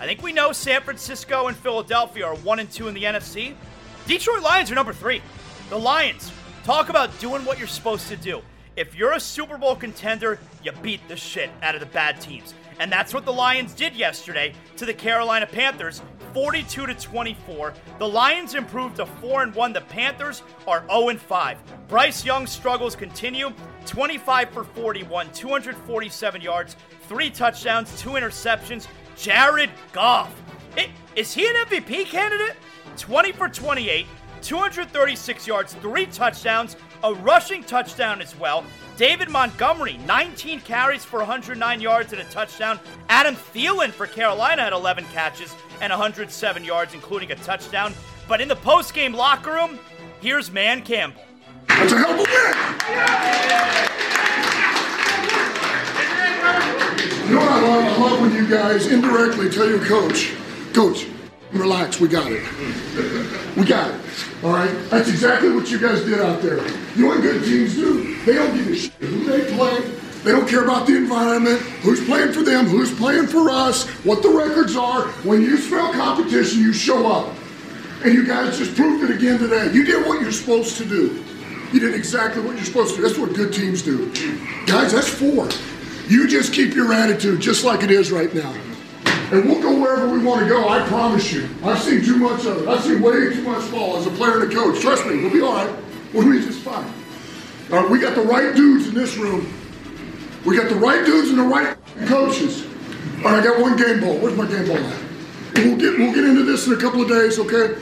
[0.01, 3.53] I think we know San Francisco and Philadelphia are one and two in the NFC.
[4.07, 5.21] Detroit Lions are number three.
[5.69, 6.31] The Lions,
[6.63, 8.41] talk about doing what you're supposed to do.
[8.77, 12.53] If you're a Super Bowl contender, you beat the shit out of the bad teams.
[12.79, 16.01] And that's what the Lions did yesterday to the Carolina Panthers,
[16.33, 17.73] 42 to 24.
[17.97, 19.73] The Lions improved to 4 and 1.
[19.73, 21.57] The Panthers are 0 and 5.
[21.89, 23.51] Bryce Young's struggles continue.
[23.85, 26.77] 25 for 41, 247 yards,
[27.07, 28.87] 3 touchdowns, 2 interceptions.
[29.19, 30.33] Jared Goff.
[30.77, 32.55] It, is he an MVP candidate?
[32.95, 34.05] 20 for 28,
[34.41, 38.63] 236 yards, 3 touchdowns, a rushing touchdown as well.
[38.95, 42.79] David Montgomery, 19 carries for 109 yards and a touchdown.
[43.09, 47.93] Adam Thielen for Carolina had 11 catches and 107 yards, including a touchdown.
[48.27, 49.79] But in the post-game locker room,
[50.21, 51.21] here's Dan Campbell.
[51.67, 52.23] That's a hell of a
[56.83, 56.88] win!
[57.27, 57.83] You know what I love?
[57.85, 60.33] I love when you guys indirectly tell your coach,
[60.73, 61.07] Coach,
[61.51, 62.43] relax, we got it.
[63.57, 64.01] We got it.
[64.43, 64.71] All right?
[64.89, 66.57] That's exactly what you guys did out there.
[66.95, 68.15] You know what good teams do?
[68.23, 69.79] They don't give a shit who they play.
[70.23, 74.21] They don't care about the environment, who's playing for them, who's playing for us, what
[74.21, 75.07] the records are.
[75.23, 77.35] When you smell competition, you show up.
[78.03, 79.71] And you guys just proved it again today.
[79.73, 81.23] You did what you're supposed to do.
[81.73, 83.07] You did exactly what you're supposed to do.
[83.07, 84.11] That's what good teams do.
[84.65, 85.49] Guys, that's four.
[86.09, 88.51] You just keep your attitude just like it is right now.
[89.31, 91.47] And we'll go wherever we want to go, I promise you.
[91.63, 92.67] I've seen too much of it.
[92.67, 94.81] I've seen way too much ball as a player and a coach.
[94.81, 95.75] Trust me, we'll be all right.
[96.11, 96.91] We'll be just fine.
[97.71, 99.53] All right, we got the right dudes in this room.
[100.45, 102.65] We got the right dudes and the right coaches.
[103.17, 104.17] All right, I got one game ball.
[104.17, 105.03] Where's my game ball at?
[105.57, 107.79] We'll get, we'll get into this in a couple of days, okay?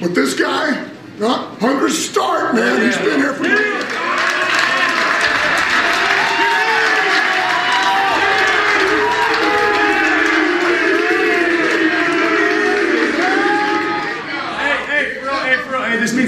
[0.00, 0.84] But this guy,
[1.20, 3.97] uh, Hunger Start, man, he's been here for Hey,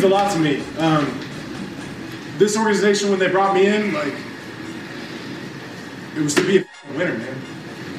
[0.00, 0.62] means a lot to me.
[0.78, 1.06] Um,
[2.38, 4.14] this organization, when they brought me in, like,
[6.16, 6.64] it was to be a
[6.96, 7.36] winner, man.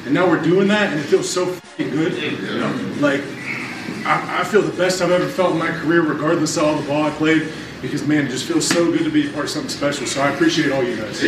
[0.04, 2.14] And now we're doing that, and it feels so good.
[2.20, 3.20] You know, like,
[4.04, 6.86] I, I feel the best I've ever felt in my career, regardless of all the
[6.88, 9.50] ball I played, because man, it just feels so good to be a part of
[9.50, 10.06] something special.
[10.06, 11.22] So I appreciate all you guys.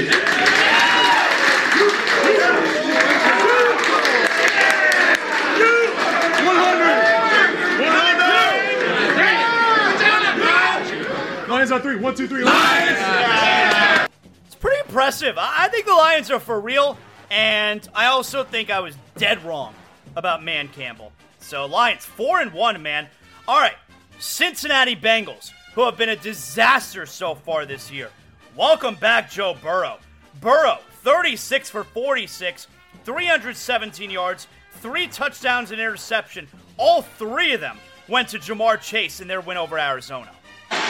[11.64, 11.96] Lions on three.
[11.96, 12.44] One, two, three.
[12.44, 14.10] Lions!
[14.44, 15.38] It's pretty impressive.
[15.38, 16.98] I I think the Lions are for real,
[17.30, 19.74] and I also think I was dead wrong
[20.14, 21.10] about Dan Campbell.
[21.38, 23.08] So Lions four and one, man.
[23.48, 23.76] All right,
[24.18, 28.10] Cincinnati Bengals, who have been a disaster so far this year.
[28.54, 30.00] Welcome back, Joe Burrow.
[30.42, 32.66] Burrow, 36 for 46,
[33.04, 34.48] 317 yards,
[34.82, 36.46] three touchdowns and interception.
[36.76, 40.33] All three of them went to Ja'Marr Chase in their win over Arizona.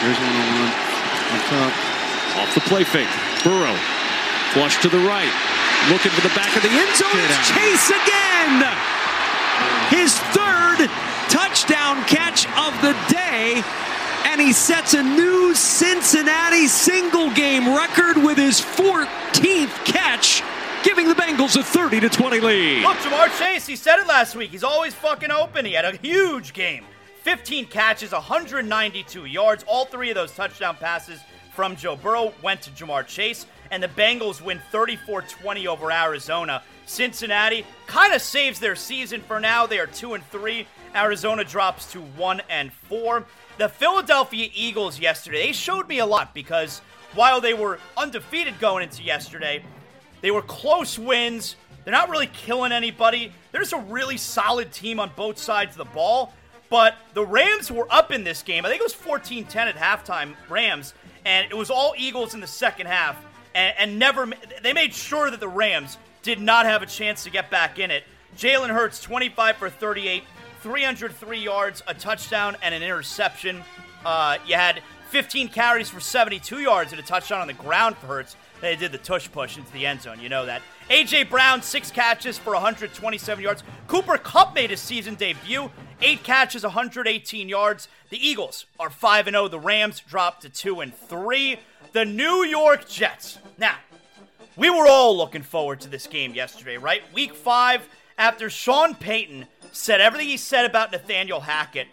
[0.02, 0.72] Here's one on one.
[1.34, 1.72] On top.
[2.40, 3.08] Off the play fake.
[3.42, 3.76] Burrow.
[4.52, 5.32] Flush to the right.
[5.90, 7.10] Looking for the back of the end zone.
[7.12, 8.62] It's Chase again.
[9.90, 10.88] His third
[11.28, 13.62] touchdown catch of the day.
[14.26, 20.42] And he sets a new Cincinnati single game record with his 14th catch
[20.84, 22.82] giving the Bengals a 30 to 20 lead.
[22.82, 24.50] Look, Ja'Marr Chase, he said it last week.
[24.50, 25.64] He's always fucking open.
[25.64, 26.84] He had a huge game.
[27.24, 29.64] 15 catches, 192 yards.
[29.66, 31.20] All three of those touchdown passes
[31.54, 36.62] from Joe Burrow went to Ja'Marr Chase, and the Bengals win 34 20 over Arizona.
[36.84, 39.66] Cincinnati kind of saves their season for now.
[39.66, 40.66] They are 2 and 3.
[40.94, 43.24] Arizona drops to 1 and 4.
[43.56, 46.82] The Philadelphia Eagles yesterday, they showed me a lot because
[47.14, 49.64] while they were undefeated going into yesterday,
[50.20, 51.56] they were close wins.
[51.84, 53.32] They're not really killing anybody.
[53.50, 56.34] There's a really solid team on both sides of the ball.
[56.74, 58.66] But the Rams were up in this game.
[58.66, 60.92] I think it was 14 10 at halftime, Rams.
[61.24, 63.16] And it was all Eagles in the second half.
[63.54, 64.28] And, and never,
[64.60, 67.92] they made sure that the Rams did not have a chance to get back in
[67.92, 68.02] it.
[68.36, 70.24] Jalen Hurts, 25 for 38,
[70.62, 73.62] 303 yards, a touchdown, and an interception.
[74.04, 78.08] Uh, you had 15 carries for 72 yards and a touchdown on the ground for
[78.08, 78.34] Hurts.
[78.60, 80.18] They did the tush push into the end zone.
[80.18, 80.60] You know that.
[80.90, 81.24] A.J.
[81.24, 83.64] Brown, six catches for 127 yards.
[83.86, 85.70] Cooper Kupp made his season debut.
[86.02, 87.88] Eight catches, 118 yards.
[88.10, 89.48] The Eagles are 5 0.
[89.48, 91.58] The Rams dropped to 2 and 3.
[91.92, 93.38] The New York Jets.
[93.56, 93.76] Now,
[94.56, 97.02] we were all looking forward to this game yesterday, right?
[97.12, 101.88] Week five, after Sean Payton said everything he said about Nathaniel Hackett.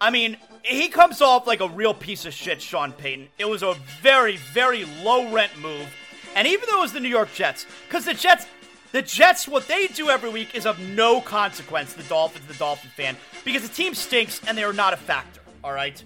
[0.00, 3.28] I mean, he comes off like a real piece of shit, Sean Payton.
[3.38, 5.86] It was a very, very low rent move.
[6.34, 8.46] And even though it was the New York Jets, because the Jets,
[8.92, 12.90] the Jets, what they do every week is of no consequence, the Dolphins, the Dolphin
[12.90, 16.02] fan, because the team stinks and they are not a factor, all right?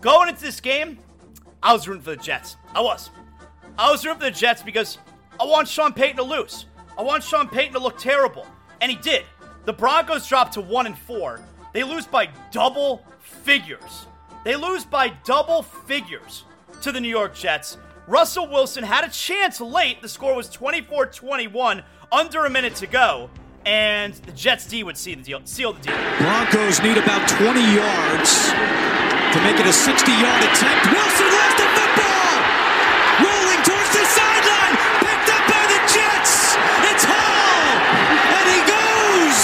[0.00, 0.98] Going into this game,
[1.62, 2.56] I was rooting for the Jets.
[2.74, 3.10] I was.
[3.78, 4.98] I was rooting for the Jets because
[5.40, 6.66] I want Sean Payton to lose.
[6.96, 8.46] I want Sean Payton to look terrible.
[8.80, 9.24] And he did.
[9.64, 11.40] The Broncos dropped to 1 and 4.
[11.72, 14.06] They lose by double figures.
[14.44, 16.44] They lose by double figures
[16.82, 17.78] to the New York Jets.
[18.06, 20.02] Russell Wilson had a chance late.
[20.02, 21.82] The score was 24 21,
[22.12, 23.30] under a minute to go.
[23.64, 25.40] And the Jets D would seal the deal.
[25.44, 25.96] Seal the deal.
[26.18, 28.52] Broncos need about 20 yards
[29.32, 30.86] to make it a 60 yard attempt.
[30.92, 32.44] Wilson lost the football!
[33.24, 34.76] Rolling towards the sideline!
[35.00, 36.60] Picked up by the Jets!
[36.92, 37.80] It's Hall!
[38.36, 39.40] And he goes!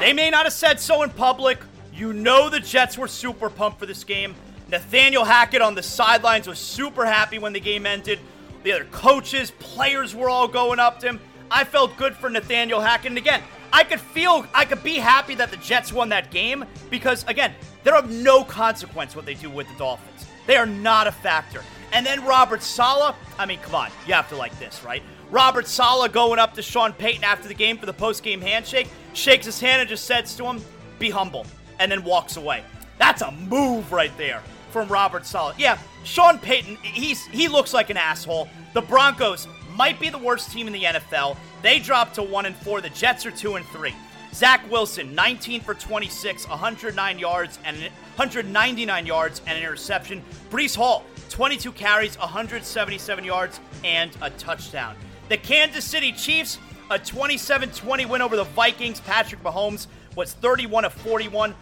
[0.00, 1.60] They may not have said so in public.
[1.92, 4.34] You know the Jets were super pumped for this game.
[4.74, 8.18] Nathaniel Hackett on the sidelines was super happy when the game ended.
[8.64, 11.20] The other coaches, players were all going up to him.
[11.48, 13.12] I felt good for Nathaniel Hackett.
[13.12, 13.40] And again,
[13.72, 17.54] I could feel, I could be happy that the Jets won that game because, again,
[17.84, 20.26] they're of no consequence what they do with the Dolphins.
[20.48, 21.62] They are not a factor.
[21.92, 25.04] And then Robert Saleh, I mean, come on, you have to like this, right?
[25.30, 29.46] Robert Saleh going up to Sean Payton after the game for the post-game handshake, shakes
[29.46, 30.60] his hand and just says to him,
[30.98, 31.46] be humble,
[31.78, 32.64] and then walks away.
[32.98, 34.42] That's a move right there
[34.74, 35.54] from Robert Saleh.
[35.56, 38.48] Yeah, Sean Payton, he's he looks like an asshole.
[38.72, 39.46] The Broncos
[39.76, 41.36] might be the worst team in the NFL.
[41.62, 42.80] They dropped to 1 and 4.
[42.80, 43.94] The Jets are 2 and 3.
[44.32, 47.76] Zach Wilson, 19 for 26, 109 yards and
[48.16, 50.24] 199 yards and an interception.
[50.50, 54.96] Breece Hall, 22 carries, 177 yards and a touchdown.
[55.28, 56.58] The Kansas City Chiefs,
[56.90, 58.98] a 27-20 win over the Vikings.
[58.98, 61.54] Patrick Mahomes was 31 of 41,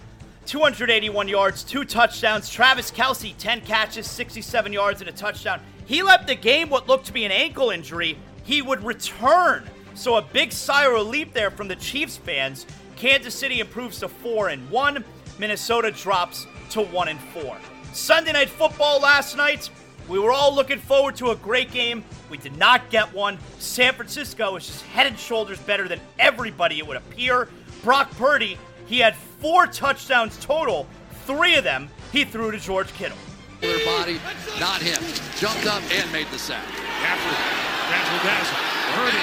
[0.47, 2.51] 281 yards, two touchdowns.
[2.51, 5.61] Travis Kelce, 10 catches, 67 yards, and a touchdown.
[5.87, 8.19] He left the game what looked to be an ankle injury.
[8.45, 9.69] He would return.
[9.95, 12.67] So a big sigh of relief there from the Chiefs fans.
[12.97, 15.05] Kansas City improves to 4 and 1.
[15.39, 17.57] Minnesota drops to 1 and 4.
[17.93, 19.71] Sunday night football last night.
[20.09, 22.05] We were all looking forward to a great game.
[22.29, 23.39] We did not get one.
[23.59, 27.49] San Francisco is just head and shoulders better than everybody, it would appear.
[27.83, 28.59] Brock Purdy
[28.93, 30.87] he had four touchdowns total.
[31.25, 33.17] Three of them he threw to George Kittle.
[33.63, 34.21] Their body,
[34.61, 35.01] not him.
[35.39, 36.63] Jumped up and made the sack.
[37.01, 37.41] Gafford,
[37.89, 38.57] dazzle dazzle.
[38.93, 39.17] Purdy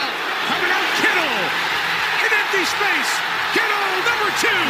[0.50, 0.90] coming out.
[0.98, 1.70] Kittle
[2.26, 3.12] in empty space.
[3.54, 4.66] Kittle number two.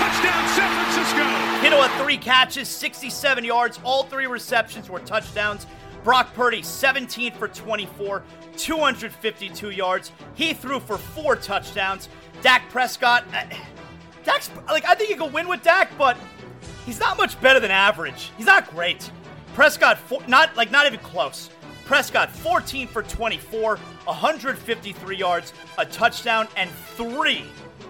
[0.00, 1.60] Touchdown San Francisco.
[1.60, 3.78] Kittle had three catches, 67 yards.
[3.84, 5.66] All three receptions were touchdowns.
[6.04, 8.22] Brock Purdy, 17 for 24,
[8.56, 10.10] 252 yards.
[10.36, 12.08] He threw for four touchdowns.
[12.40, 13.24] Dak Prescott.
[13.34, 13.44] Uh,
[14.28, 16.14] Dak's like I think he could win with Dak, but
[16.84, 18.30] he's not much better than average.
[18.36, 19.10] He's not great.
[19.54, 19.98] Prescott,
[20.28, 21.48] not like not even close.
[21.86, 27.42] Prescott, 14 for 24, 153 yards, a touchdown, and three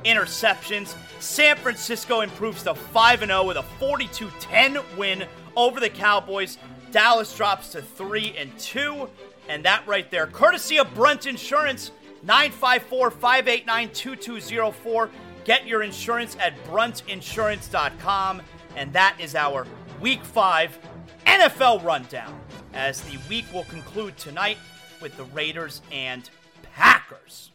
[0.05, 0.95] interceptions.
[1.19, 5.25] San Francisco improves to 5 0 with a 42 10 win
[5.57, 6.57] over the Cowboys.
[6.93, 9.09] Dallas drops to 3 and 2.
[9.49, 11.91] And that right there, courtesy of Brunt Insurance,
[12.23, 15.11] 954 589 2204.
[15.49, 18.43] Get your insurance at bruntinsurance.com.
[18.77, 19.67] And that is our
[19.99, 20.79] week five
[21.25, 22.39] NFL rundown.
[22.75, 24.59] As the week will conclude tonight,
[25.01, 26.29] with the Raiders and
[26.75, 27.51] Packers.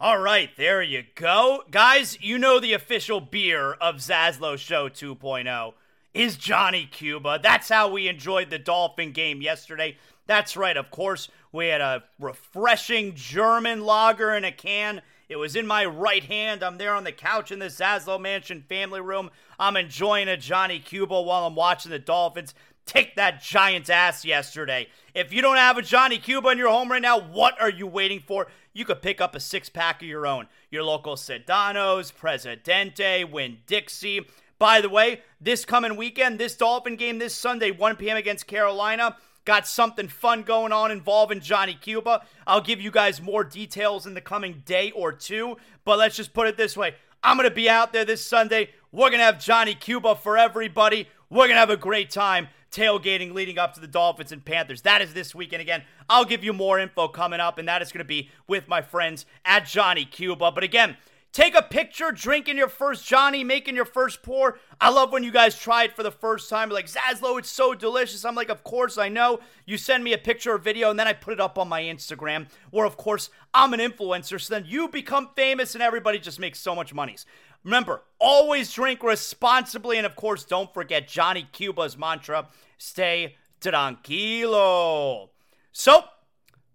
[0.00, 1.62] All right, there you go.
[1.70, 5.74] Guys, you know the official beer of Zaslow Show 2.0
[6.14, 7.38] is Johnny Cuba.
[7.42, 9.98] That's how we enjoyed the Dolphin game yesterday.
[10.26, 15.02] That's right, of course, we had a refreshing German lager in a can.
[15.30, 16.62] It was in my right hand.
[16.62, 19.30] I'm there on the couch in the Zaslow Mansion family room.
[19.58, 22.52] I'm enjoying a Johnny Cuba while I'm watching the Dolphins
[22.84, 24.88] take that Giants ass yesterday.
[25.14, 27.86] If you don't have a Johnny Cuba in your home right now, what are you
[27.86, 28.48] waiting for?
[28.72, 30.46] you could pick up a six pack of your own.
[30.70, 34.26] Your local Sedano's, Presidente, Winn-Dixie.
[34.58, 38.16] By the way, this coming weekend, this Dolphin game this Sunday, 1 p.m.
[38.16, 42.22] against Carolina, got something fun going on involving Johnny Cuba.
[42.46, 46.32] I'll give you guys more details in the coming day or two, but let's just
[46.32, 46.94] put it this way.
[47.22, 48.70] I'm going to be out there this Sunday.
[48.92, 51.08] We're going to have Johnny Cuba for everybody.
[51.28, 54.82] We're going to have a great time tailgating leading up to the Dolphins and Panthers.
[54.82, 55.82] That is this weekend again.
[56.08, 58.80] I'll give you more info coming up, and that is going to be with my
[58.80, 60.52] friends at Johnny Cuba.
[60.52, 60.96] But again,
[61.32, 64.58] Take a picture drinking your first Johnny, making your first pour.
[64.80, 66.70] I love when you guys try it for the first time.
[66.70, 68.24] You're like, Zaslow, it's so delicious.
[68.24, 69.38] I'm like, of course, I know.
[69.64, 71.82] You send me a picture or video, and then I put it up on my
[71.82, 74.40] Instagram, where, of course, I'm an influencer.
[74.40, 77.16] So then you become famous, and everybody just makes so much money.
[77.62, 79.98] Remember, always drink responsibly.
[79.98, 85.28] And, of course, don't forget Johnny Cuba's mantra stay tranquilo.
[85.70, 86.04] So,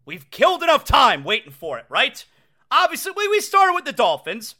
[0.05, 2.23] we've killed enough time waiting for it, right?
[2.71, 4.55] Obviously, we, started with the Dolphins.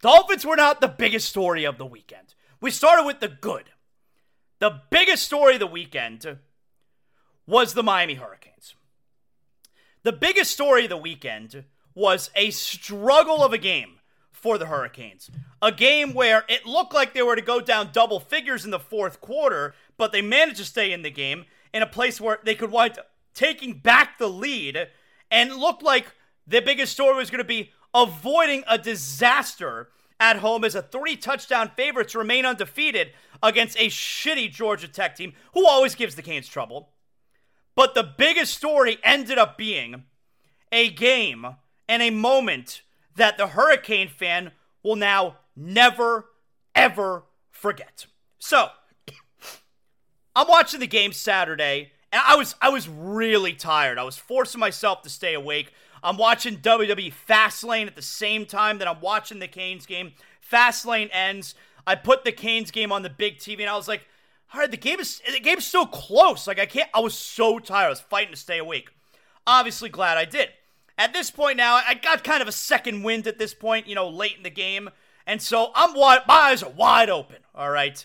[0.00, 2.34] Dolphins were not the biggest story of the weekend.
[2.60, 3.70] We started with the good.
[4.58, 6.38] The biggest story of the weekend
[7.46, 8.74] was the Miami Hurricanes.
[10.02, 11.64] The biggest story of the weekend
[11.94, 13.98] was a struggle of a game
[14.32, 15.30] for the Hurricanes.
[15.62, 18.78] A game where it looked like they were to go down double figures in the
[18.78, 22.54] fourth quarter, but they managed to stay in the game in a place where they
[22.54, 24.88] could wind up taking back the lead
[25.30, 26.14] and looked like
[26.46, 29.88] the biggest story was going to be avoiding a disaster
[30.20, 33.10] at home as a three touchdown favorite to remain undefeated
[33.42, 36.90] against a shitty Georgia Tech team who always gives the Canes trouble.
[37.74, 40.04] But the biggest story ended up being
[40.70, 41.46] a game
[41.88, 42.82] and a moment
[43.16, 46.26] that the Hurricane fan will now never,
[46.74, 48.06] ever forget.
[48.38, 48.68] So,
[50.36, 53.98] I'm watching the game Saturday, and I was I was really tired.
[53.98, 55.72] I was forcing myself to stay awake.
[56.04, 60.12] I'm watching WWE Fastlane at the same time that I'm watching the Canes game.
[60.48, 61.54] Fastlane ends.
[61.86, 64.06] I put the Canes game on the big TV, and I was like,
[64.52, 66.46] all right, the game is the game's so close.
[66.46, 66.90] Like I can't.
[66.92, 67.86] I was so tired.
[67.86, 68.90] I was fighting to stay awake.
[69.46, 70.50] Obviously, glad I did.
[70.96, 73.88] At this point now, I got kind of a second wind at this point.
[73.88, 74.90] You know, late in the game,
[75.26, 76.20] and so I'm wide.
[76.28, 77.38] My eyes are wide open.
[77.54, 78.04] All right,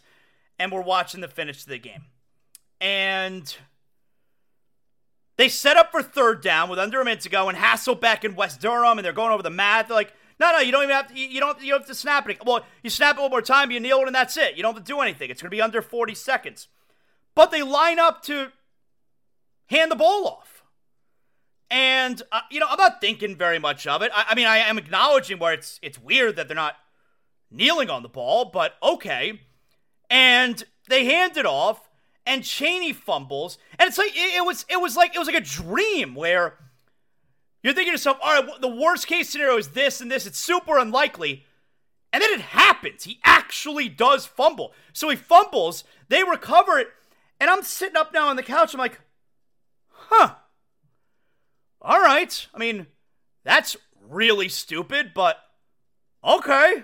[0.57, 2.05] and we're watching the finish of the game,
[2.79, 3.55] and
[5.39, 8.35] they set up for third down with under a minute to go, and Hasselbeck and
[8.35, 9.87] Wes Durham, and they're going over the math.
[9.87, 11.17] They're like, no, no, you don't even have to.
[11.17, 11.61] You don't.
[11.61, 12.45] You don't have to snap it.
[12.45, 14.57] Well, you snap it one more time, you kneel it, and that's it.
[14.57, 15.29] You don't have to do anything.
[15.29, 16.67] It's going to be under 40 seconds.
[17.35, 18.49] But they line up to
[19.67, 20.61] hand the ball off,
[21.71, 24.11] and uh, you know I'm not thinking very much of it.
[24.13, 26.75] I, I mean, I am acknowledging where it's it's weird that they're not
[27.49, 29.39] kneeling on the ball, but okay.
[30.09, 31.88] And they hand it off,
[32.29, 35.35] and Chaney fumbles, and it's like it, it, was it was like it was like
[35.35, 36.57] a dream where
[37.63, 40.25] you're thinking to yourself, all right, the worst case scenario is this and this.
[40.25, 41.43] It's super unlikely.
[42.13, 43.03] And then it happens.
[43.03, 44.73] He actually does fumble.
[44.93, 46.87] So he fumbles, they recover it,
[47.39, 48.73] and I'm sitting up now on the couch.
[48.73, 48.99] I'm like,
[49.89, 50.35] huh.
[51.81, 52.47] All right.
[52.53, 52.87] I mean,
[53.43, 53.75] that's
[54.07, 55.37] really stupid, but
[56.23, 56.83] okay.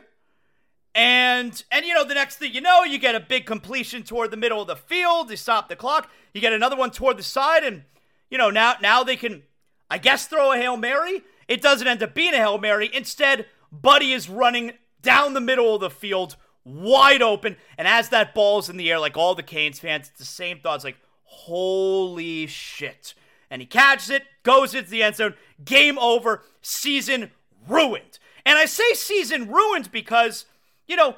[0.95, 4.31] And and you know the next thing you know, you get a big completion toward
[4.31, 6.09] the middle of the field to stop the clock.
[6.33, 7.83] You get another one toward the side, and
[8.31, 9.43] you know now now they can,
[9.91, 11.21] I guess, throw a hail mary.
[11.49, 12.89] It doesn't end up being a hail mary.
[12.93, 14.71] Instead, Buddy is running
[15.01, 18.97] down the middle of the field, wide open, and as that ball's in the air,
[18.97, 23.13] like all the Canes fans, it's the same thoughts, like holy shit.
[23.49, 25.35] And he catches it, goes into the end zone.
[25.63, 26.43] Game over.
[26.61, 27.31] Season
[27.67, 28.19] ruined.
[28.45, 30.45] And I say season ruined because
[30.87, 31.15] you know,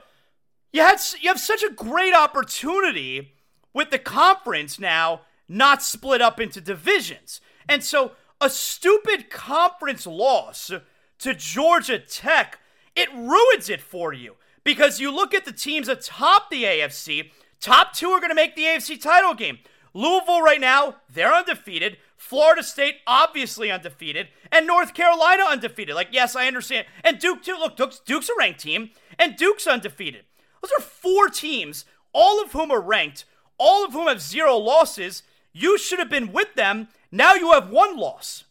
[0.72, 3.34] you had you have such a great opportunity
[3.74, 7.42] with the conference now not split up into divisions.
[7.70, 10.72] And so a stupid conference loss
[11.20, 12.60] to Georgia Tech,
[12.96, 17.94] it ruins it for you because you look at the teams atop the AFC, top
[17.94, 19.60] 2 are going to make the AFC title game.
[19.94, 21.98] Louisville right now, they're undefeated.
[22.18, 25.96] Florida State obviously undefeated, and North Carolina undefeated.
[25.96, 26.86] Like, yes, I understand.
[27.04, 27.56] And Duke too.
[27.58, 28.90] Look, Duke's, Duke's a ranked team,
[29.20, 30.26] and Duke's undefeated.
[30.62, 33.26] Those are four teams, all of whom are ranked,
[33.58, 35.24] all of whom have zero losses.
[35.54, 36.90] You should have been with them.
[37.12, 38.44] Now you have one loss.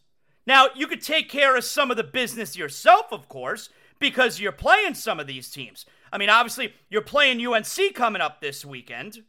[0.47, 4.53] Now, you could take care of some of the business yourself, of course, because you're
[4.53, 5.85] playing some of these teams.
[6.11, 9.23] I mean, obviously, you're playing UNC coming up this weekend.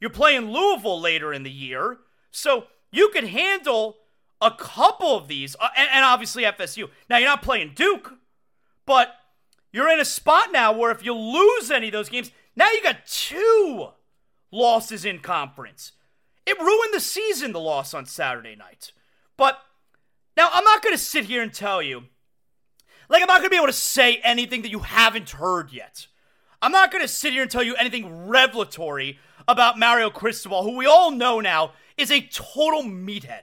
[0.00, 1.98] You're playing Louisville later in the year.
[2.32, 3.98] So you could handle
[4.40, 6.90] a couple of these, uh, and, and obviously FSU.
[7.08, 8.14] Now, you're not playing Duke,
[8.86, 9.14] but
[9.74, 12.80] you're in a spot now where if you lose any of those games, now you
[12.80, 13.88] got two
[14.52, 15.90] losses in conference.
[16.46, 18.92] It ruined the season, the loss on Saturday night.
[19.36, 19.58] But
[20.36, 22.04] now I'm not going to sit here and tell you,
[23.08, 26.06] like, I'm not going to be able to say anything that you haven't heard yet.
[26.62, 29.18] I'm not going to sit here and tell you anything revelatory
[29.48, 33.42] about Mario Cristobal, who we all know now is a total meathead.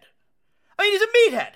[0.80, 1.52] I mean, he's a meathead.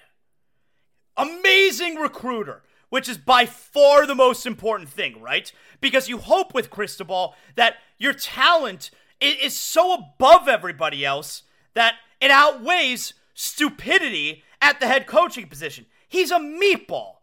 [1.16, 2.64] Amazing recruiter,
[2.96, 5.52] which is by far the most important thing, right?
[5.82, 8.90] Because you hope with Cristobal that your talent
[9.20, 11.44] is so above everybody else
[11.74, 15.88] that it outweighs stupidity at the head coaching position.
[16.08, 17.16] He's a meatball.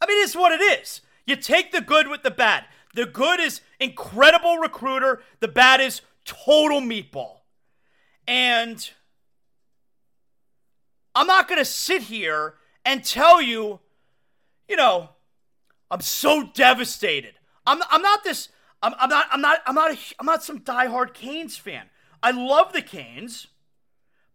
[0.00, 1.00] I mean, it's what it is.
[1.26, 2.66] You take the good with the bad.
[2.94, 7.38] The good is incredible recruiter, the bad is total meatball.
[8.28, 8.88] And
[11.12, 12.54] I'm not going to sit here
[12.84, 13.80] and tell you,
[14.68, 15.10] you know,
[15.90, 17.34] I'm so devastated.
[17.66, 18.48] I'm, I'm not this.
[18.82, 19.26] I'm, I'm not.
[19.30, 19.60] I'm not.
[19.66, 19.92] I'm not.
[19.92, 21.86] A, I'm not some diehard Canes fan.
[22.22, 23.48] I love the Canes,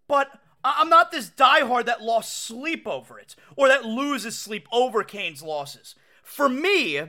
[0.07, 5.03] but I'm not this diehard that lost sleep over it or that loses sleep over
[5.03, 5.95] Canes losses.
[6.23, 7.01] For me,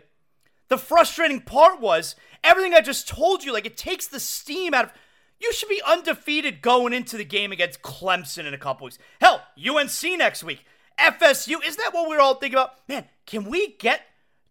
[0.69, 3.53] the frustrating part was everything I just told you.
[3.53, 4.93] Like it takes the steam out of
[5.41, 8.99] you should be undefeated going into the game against Clemson in a couple weeks.
[9.21, 10.65] Hell, UNC next week.
[10.99, 11.65] FSU.
[11.65, 12.89] Isn't that what we are all thinking about?
[12.89, 14.03] Man, can we get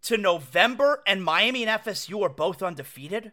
[0.03, 3.31] to November and Miami and FSU are both undefeated?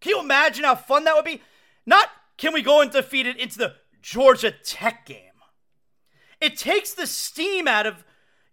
[0.00, 1.42] Can you imagine how fun that would be?
[1.84, 5.18] Not can we go undefeated into the Georgia Tech game.
[6.40, 8.04] It takes the steam out of,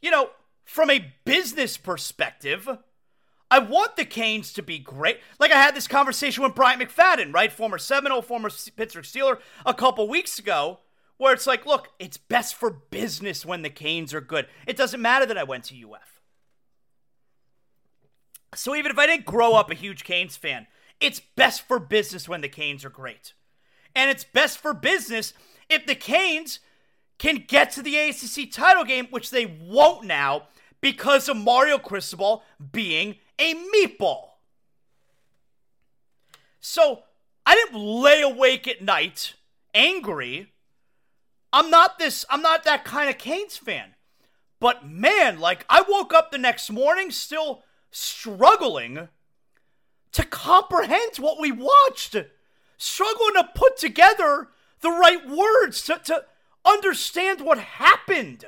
[0.01, 0.31] you know,
[0.65, 2.67] from a business perspective.
[3.49, 5.19] I want the Canes to be great.
[5.39, 7.51] Like I had this conversation with Bryant McFadden, right?
[7.51, 10.79] Former Seminole, former Pittsburgh Steeler, a couple weeks ago,
[11.17, 14.47] where it's like, look, it's best for business when the Canes are good.
[14.65, 16.21] It doesn't matter that I went to UF.
[18.55, 20.67] So even if I didn't grow up a huge Canes fan,
[20.99, 23.33] it's best for business when the Canes are great.
[23.95, 25.33] And it's best for business
[25.69, 26.59] if the Canes
[27.17, 30.43] can get to the ACC title game, which they won't now
[30.81, 34.29] because of Mario Cristobal being a meatball.
[36.59, 37.03] So
[37.45, 39.33] I didn't lay awake at night
[39.73, 40.51] angry.
[41.53, 43.95] I'm not this, I'm not that kind of Canes fan.
[44.59, 49.07] But man, like I woke up the next morning still struggling
[50.11, 52.15] to comprehend what we watched,
[52.77, 54.49] struggling to put together
[54.81, 56.23] the right words to, to
[56.65, 58.45] understand what happened.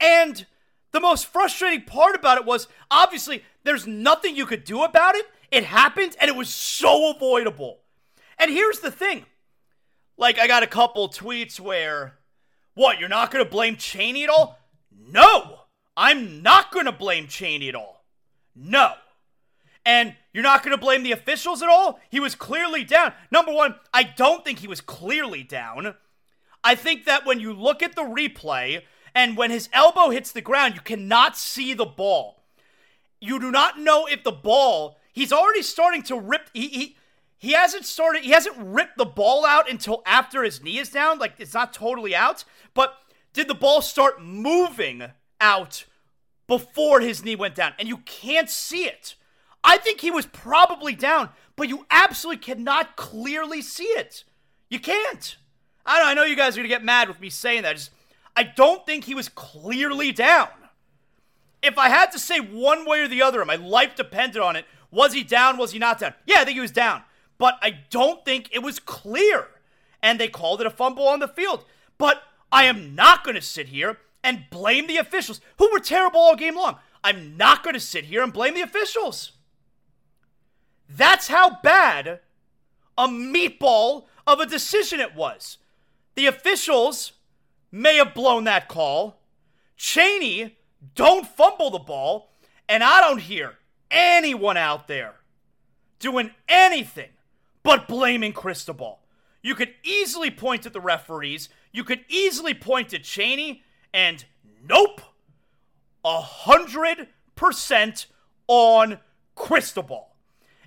[0.00, 0.46] And
[0.92, 5.26] the most frustrating part about it was obviously there's nothing you could do about it.
[5.50, 7.80] It happened and it was so avoidable.
[8.38, 9.26] And here's the thing
[10.20, 12.18] like, I got a couple tweets where,
[12.74, 14.58] what, you're not going to blame Chaney at all?
[14.96, 15.60] No,
[15.96, 18.04] I'm not going to blame Chaney at all.
[18.54, 18.92] No.
[19.84, 21.98] And you're not going to blame the officials at all?
[22.10, 23.14] He was clearly down.
[23.30, 25.94] Number one, I don't think he was clearly down.
[26.62, 28.82] I think that when you look at the replay,
[29.14, 32.44] and when his elbow hits the ground, you cannot see the ball.
[33.20, 36.50] You do not know if the ball, he's already starting to rip.
[36.52, 36.96] He, he,
[37.40, 41.18] he hasn't started, he hasn't ripped the ball out until after his knee is down.
[41.18, 42.44] Like it's not totally out.
[42.74, 42.94] But
[43.32, 45.04] did the ball start moving
[45.40, 45.86] out
[46.46, 47.72] before his knee went down?
[47.78, 49.14] And you can't see it.
[49.64, 54.24] I think he was probably down, but you absolutely cannot clearly see it.
[54.68, 55.38] You can't.
[55.86, 57.76] I know, I know you guys are going to get mad with me saying that.
[57.76, 57.90] Just
[58.36, 60.48] I don't think he was clearly down.
[61.62, 64.56] If I had to say one way or the other, and my life depended on
[64.56, 65.56] it, was he down?
[65.56, 66.12] Was he not down?
[66.26, 67.02] Yeah, I think he was down.
[67.40, 69.48] But I don't think it was clear.
[70.02, 71.64] And they called it a fumble on the field.
[71.96, 72.22] But
[72.52, 76.36] I am not going to sit here and blame the officials, who were terrible all
[76.36, 76.76] game long.
[77.02, 79.32] I'm not going to sit here and blame the officials.
[80.86, 82.20] That's how bad
[82.98, 85.56] a meatball of a decision it was.
[86.16, 87.12] The officials
[87.72, 89.22] may have blown that call.
[89.78, 90.58] Chaney,
[90.94, 92.32] don't fumble the ball.
[92.68, 93.54] And I don't hear
[93.90, 95.14] anyone out there
[95.98, 97.08] doing anything
[97.62, 99.00] but blaming Cristobal.
[99.42, 101.48] You could easily point at the referees.
[101.72, 104.24] You could easily point at Chaney, And
[104.66, 105.00] nope,
[106.04, 108.06] a hundred percent
[108.46, 108.98] on
[109.34, 110.08] Cristobal.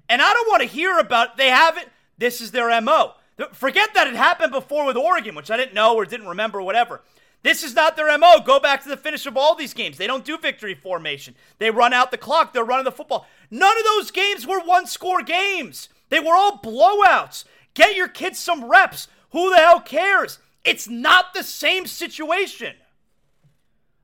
[0.09, 1.89] And I don't want to hear about they have it.
[2.17, 3.13] This is their MO.
[3.51, 7.01] Forget that it happened before with Oregon, which I didn't know or didn't remember, whatever.
[7.41, 8.39] This is not their MO.
[8.39, 9.97] Go back to the finish of all these games.
[9.97, 11.35] They don't do victory formation.
[11.57, 12.53] They run out the clock.
[12.53, 13.27] They're running the football.
[13.51, 15.89] None of those games were one score games.
[16.09, 17.45] They were all blowouts.
[17.73, 19.07] Get your kids some reps.
[19.31, 20.39] Who the hell cares?
[20.63, 22.75] It's not the same situation.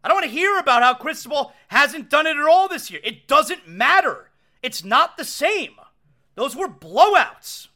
[0.04, 3.02] I don't want to hear about how Cristobal hasn't done it at all this year.
[3.04, 4.30] It doesn't matter.
[4.64, 5.76] It's not the same.
[6.36, 7.68] Those were blowouts.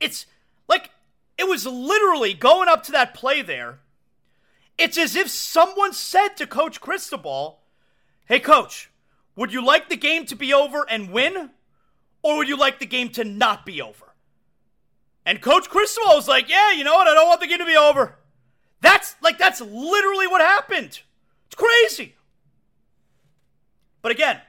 [0.00, 0.26] It's
[0.68, 0.90] like
[1.38, 3.78] it was literally going up to that play there.
[4.76, 7.60] It's as if someone said to Coach Cristobal,
[8.26, 8.90] Hey, coach,
[9.36, 11.50] would you like the game to be over and win?
[12.26, 14.12] Or would you like the game to not be over?
[15.24, 17.06] And Coach Cristobal was like, Yeah, you know what?
[17.06, 18.16] I don't want the game to be over.
[18.80, 21.02] That's like, that's literally what happened.
[21.46, 22.16] It's crazy.
[24.02, 24.40] But again,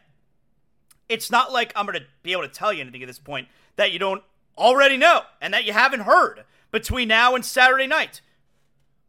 [1.08, 3.48] it's not like I'm going to be able to tell you anything at this point
[3.76, 4.24] that you don't
[4.58, 8.22] already know and that you haven't heard between now and Saturday night.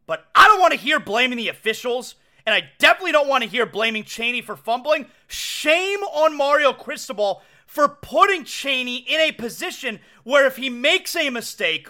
[0.05, 2.13] But I don't want to hear blaming the officials,
[2.45, 5.07] and I definitely don't want to hear blaming Chaney for fumbling.
[5.27, 11.29] Shame on Mario Cristobal for putting Chaney in a position where if he makes a
[11.29, 11.87] mistake,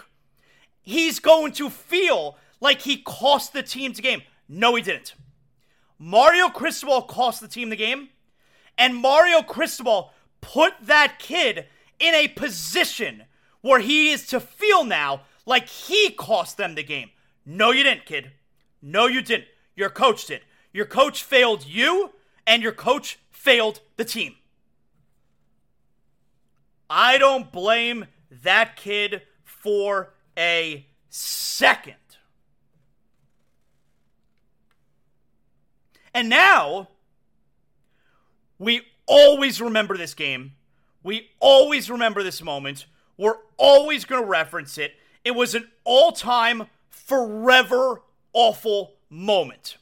[0.82, 4.20] he's going to feel like he cost the team the game.
[4.46, 5.14] No, he didn't.
[5.98, 8.10] Mario Cristobal cost the team the game,
[8.76, 10.12] and Mario Cristobal
[10.42, 11.64] put that kid
[11.98, 13.22] in a position
[13.62, 17.08] where he is to feel now like he cost them the game.
[17.46, 18.32] No, you didn't, kid.
[18.82, 19.48] No, you didn't.
[19.76, 20.42] Your coach did.
[20.74, 22.10] Your coach failed you,
[22.46, 24.34] and your coach failed the team.
[26.90, 28.06] I don't blame
[28.42, 31.94] that kid for a second.
[36.12, 36.88] And now,
[38.58, 40.52] we always remember this game.
[41.04, 42.86] We always remember this moment.
[43.16, 44.94] We're always going to reference it.
[45.24, 49.76] It was an all time, forever awful moment.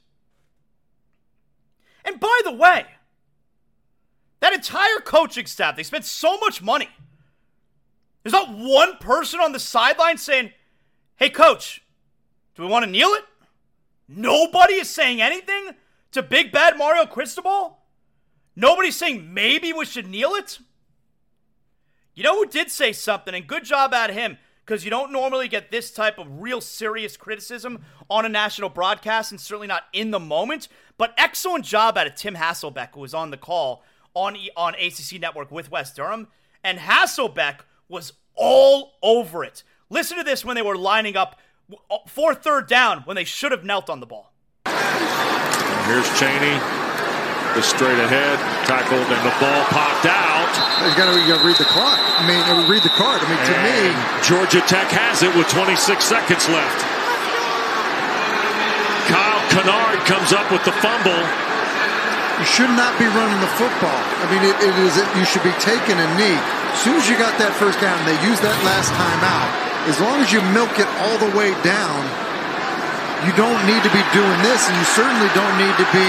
[2.04, 2.86] And by the way,
[4.48, 6.88] that entire coaching staff, they spent so much money.
[8.22, 10.52] There's not one person on the sideline saying,
[11.16, 11.82] hey, coach,
[12.54, 13.24] do we want to kneel it?
[14.08, 15.70] Nobody is saying anything
[16.12, 17.78] to Big Bad Mario Cristobal?
[18.56, 20.58] Nobody's saying maybe we should kneel it?
[22.14, 25.46] You know who did say something, and good job at him, because you don't normally
[25.46, 30.10] get this type of real serious criticism on a national broadcast, and certainly not in
[30.10, 30.68] the moment.
[30.96, 33.84] But excellent job at it, Tim Hasselbeck, who was on the call
[34.18, 36.26] on on ACC Network with Wes Durham,
[36.64, 39.62] and Hasselbeck was all over it.
[39.90, 41.38] Listen to this when they were lining up
[42.06, 44.32] for third down when they should have knelt on the ball.
[45.86, 46.58] Here's Chaney.
[47.54, 48.36] the straight ahead,
[48.68, 50.50] tackled, and the ball popped out.
[50.84, 51.98] You got to read the clock.
[51.98, 53.22] I mean, read the card.
[53.22, 53.78] I mean, to and me,
[54.26, 56.80] Georgia Tech has it with 26 seconds left.
[59.08, 61.47] Kyle Kennard comes up with the fumble.
[62.38, 64.02] You should not be running the football.
[64.22, 64.94] I mean, it, it is.
[65.18, 66.38] You should be taking a knee.
[66.70, 69.50] As soon as you got that first down, they used that last time out.
[69.90, 71.98] As long as you milk it all the way down,
[73.26, 76.06] you don't need to be doing this, and you certainly don't need to be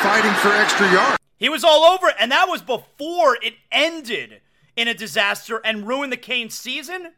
[0.00, 1.18] fighting for extra yards.
[1.36, 4.40] He was all over it, and that was before it ended
[4.74, 7.12] in a disaster and ruined the Canes season.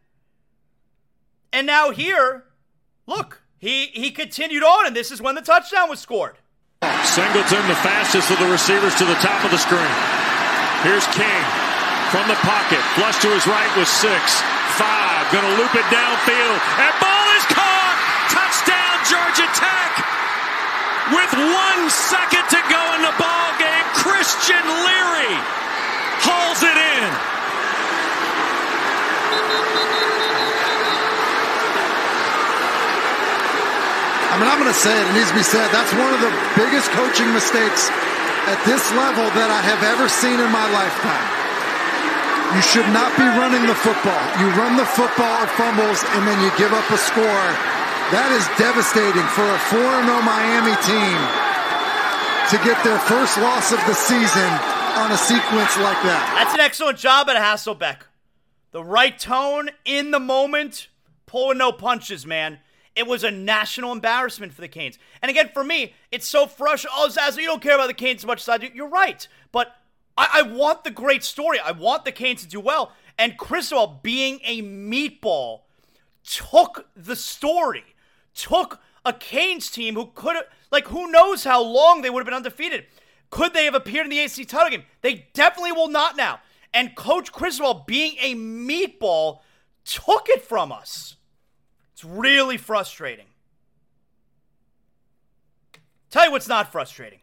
[1.52, 2.44] And now here,
[3.06, 6.38] look, he he continued on, and this is when the touchdown was scored.
[7.18, 9.96] Singleton, the fastest of the receivers to the top of the screen.
[10.86, 11.42] Here's King
[12.14, 14.38] from the pocket, flush to his right with six,
[14.78, 17.98] five, gonna loop it downfield, and ball is caught.
[18.30, 19.92] Touchdown, Georgia Tech.
[21.10, 25.34] With one second to go in the ball game, Christian Leary
[26.22, 27.10] hauls it in.
[34.38, 35.02] I mean, I'm going to say it.
[35.02, 35.66] It needs to be said.
[35.74, 37.90] That's one of the biggest coaching mistakes
[38.46, 41.26] at this level that I have ever seen in my lifetime.
[42.54, 44.22] You should not be running the football.
[44.38, 47.50] You run the football or fumbles, and then you give up a score
[48.14, 51.18] that is devastating for a 4-0 Miami team
[52.54, 54.50] to get their first loss of the season
[55.02, 56.38] on a sequence like that.
[56.38, 58.06] That's an excellent job at Hasselbeck.
[58.70, 60.86] The right tone in the moment,
[61.26, 62.60] pulling no punches, man.
[62.98, 64.98] It was a national embarrassment for the Canes.
[65.22, 66.96] And again, for me, it's so frustrating.
[66.98, 68.68] Oh, Zazzle, you don't care about the Canes as much as I do.
[68.74, 69.26] You're right.
[69.52, 69.76] But
[70.16, 71.58] I, I want the great story.
[71.60, 72.92] I want the Canes to do well.
[73.16, 75.60] And Cristobal being a meatball
[76.24, 77.84] took the story
[78.38, 82.26] took a Canes team who could have, like, who knows how long they would have
[82.26, 82.86] been undefeated.
[83.30, 84.84] Could they have appeared in the AC title game?
[85.02, 86.40] They definitely will not now.
[86.72, 89.40] And Coach Cristobal, being a meatball,
[89.84, 91.16] took it from us.
[91.98, 93.26] It's really frustrating.
[96.10, 97.18] Tell you what's not frustrating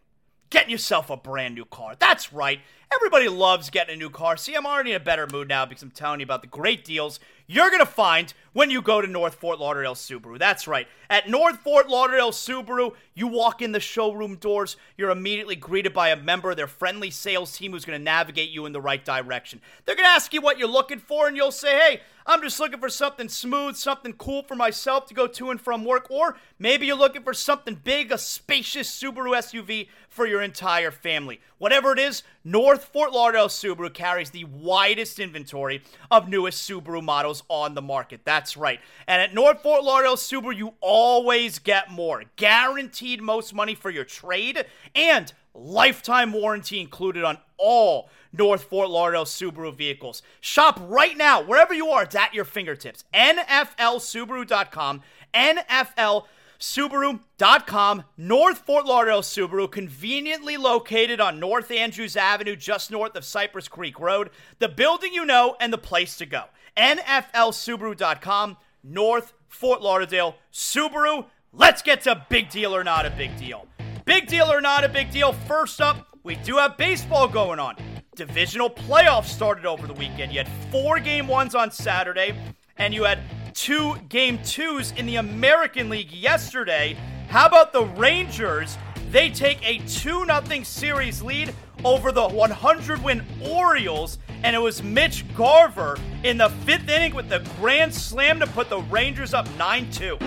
[0.49, 1.95] getting yourself a brand new car.
[1.97, 2.59] That's right.
[2.93, 4.37] Everybody loves getting a new car.
[4.37, 6.85] See, I'm already in a better mood now because I'm telling you about the great
[6.85, 10.39] deals you're going to find when you go to North Fort Lauderdale Subaru.
[10.39, 10.87] That's right.
[11.09, 16.07] At North Fort Lauderdale Subaru, you walk in the showroom doors, you're immediately greeted by
[16.09, 19.03] a member of their friendly sales team who's going to navigate you in the right
[19.03, 19.59] direction.
[19.83, 22.59] They're going to ask you what you're looking for, and you'll say, hey, I'm just
[22.59, 26.37] looking for something smooth, something cool for myself to go to and from work, or
[26.57, 31.39] maybe you're looking for something big, a spacious Subaru SUV for your entire family.
[31.59, 37.43] Whatever it is, North Fort Lauderdale Subaru carries the widest inventory of newest Subaru models
[37.47, 38.21] on the market.
[38.23, 38.79] That's right.
[39.07, 42.23] And at North Fort Lauderdale Subaru, you always get more.
[42.35, 49.25] Guaranteed most money for your trade and lifetime warranty included on all North Fort Lauderdale
[49.25, 50.21] Subaru vehicles.
[50.41, 53.03] Shop right now, wherever you are, it's at your fingertips.
[53.13, 55.01] NFLSubaru.com,
[55.33, 56.25] NFL
[56.59, 63.67] Subaru.com, North Fort Lauderdale Subaru, conveniently located on North Andrews Avenue, just north of Cypress
[63.67, 64.29] Creek Road.
[64.59, 66.45] The building you know and the place to go.
[66.77, 71.25] NFLSubaru.com, North Fort Lauderdale Subaru.
[71.53, 73.67] Let's get to big deal or not a big deal.
[74.05, 75.33] Big deal or not a big deal.
[75.33, 77.75] First up, we do have baseball going on.
[78.15, 80.31] Divisional playoffs started over the weekend.
[80.31, 82.35] You had four game ones on Saturday,
[82.77, 83.19] and you had
[83.53, 86.97] two game twos in the American League yesterday.
[87.29, 88.77] How about the Rangers?
[89.11, 91.53] They take a 2 0 series lead
[91.83, 97.29] over the 100 win Orioles, and it was Mitch Garver in the fifth inning with
[97.29, 100.17] the grand slam to put the Rangers up 9 2.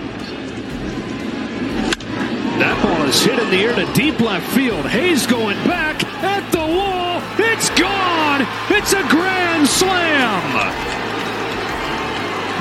[2.59, 4.85] That ball is hit in the air to deep left field.
[4.87, 7.23] Hayes going back at the wall.
[7.39, 8.45] It's gone.
[8.67, 10.43] It's a grand slam.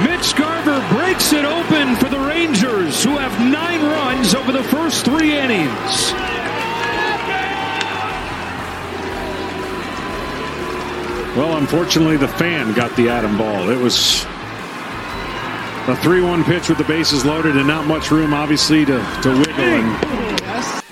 [0.06, 5.04] Mitch Garver breaks it open for the Rangers, who have nine runs over the first
[5.04, 6.12] three innings.
[11.38, 13.70] Well, unfortunately, the fan got the atom ball.
[13.70, 14.24] It was
[15.86, 19.28] a 3 1 pitch with the bases loaded and not much room, obviously, to, to
[19.28, 19.54] wiggle.
[19.54, 20.82] And...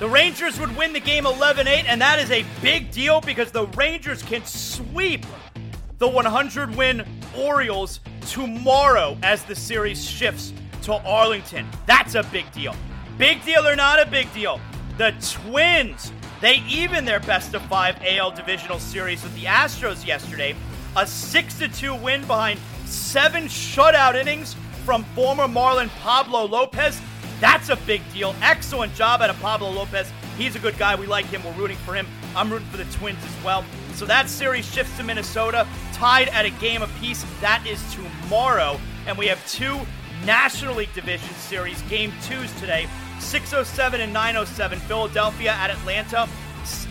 [0.00, 3.52] The Rangers would win the game 11 8, and that is a big deal because
[3.52, 5.24] the Rangers can sweep
[5.98, 7.06] the 100 win
[7.38, 11.64] Orioles tomorrow as the series shifts to Arlington.
[11.86, 12.74] That's a big deal.
[13.18, 14.60] Big deal or not a big deal?
[14.98, 16.10] The Twins,
[16.42, 20.56] they even their best of five AL divisional series with the Astros yesterday.
[20.96, 27.00] A 6 2 win behind seven shutout innings from former Marlin Pablo Lopez.
[27.40, 28.34] That's a big deal.
[28.42, 30.10] Excellent job out of Pablo Lopez.
[30.36, 30.96] He's a good guy.
[30.96, 31.44] We like him.
[31.44, 32.08] We're rooting for him.
[32.34, 33.64] I'm rooting for the Twins as well.
[33.94, 37.24] So that series shifts to Minnesota, tied at a game apiece.
[37.40, 38.80] That is tomorrow.
[39.06, 39.80] And we have two
[40.24, 42.88] National League Division Series game twos today
[43.22, 44.78] 607 and 907.
[44.80, 46.28] Philadelphia at Atlanta.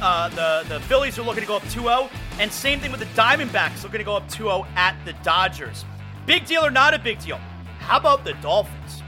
[0.02, 2.10] Uh, the, the Phillies are looking to go up 2 0.
[2.40, 5.86] And same thing with the Diamondbacks, looking to go up 2 0 at the Dodgers.
[6.26, 7.38] Big deal or not a big deal?
[7.80, 9.04] How about the Dolphins?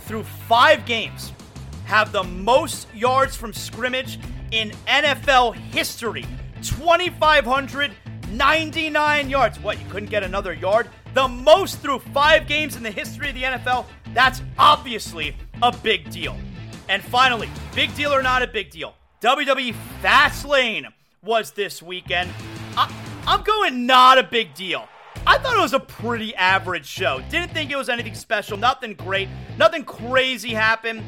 [0.00, 1.32] Through five games,
[1.84, 4.18] have the most yards from scrimmage
[4.50, 6.26] in NFL history.
[6.62, 9.60] 2,599 yards.
[9.60, 10.88] What, you couldn't get another yard?
[11.14, 13.86] The most through five games in the history of the NFL?
[14.14, 16.36] That's obviously a big deal.
[16.92, 18.94] And finally, big deal or not a big deal?
[19.22, 20.84] WWE Fastlane
[21.24, 22.28] was this weekend.
[22.76, 22.94] I,
[23.26, 24.86] I'm going not a big deal.
[25.26, 27.22] I thought it was a pretty average show.
[27.30, 31.02] Didn't think it was anything special, nothing great, nothing crazy happened.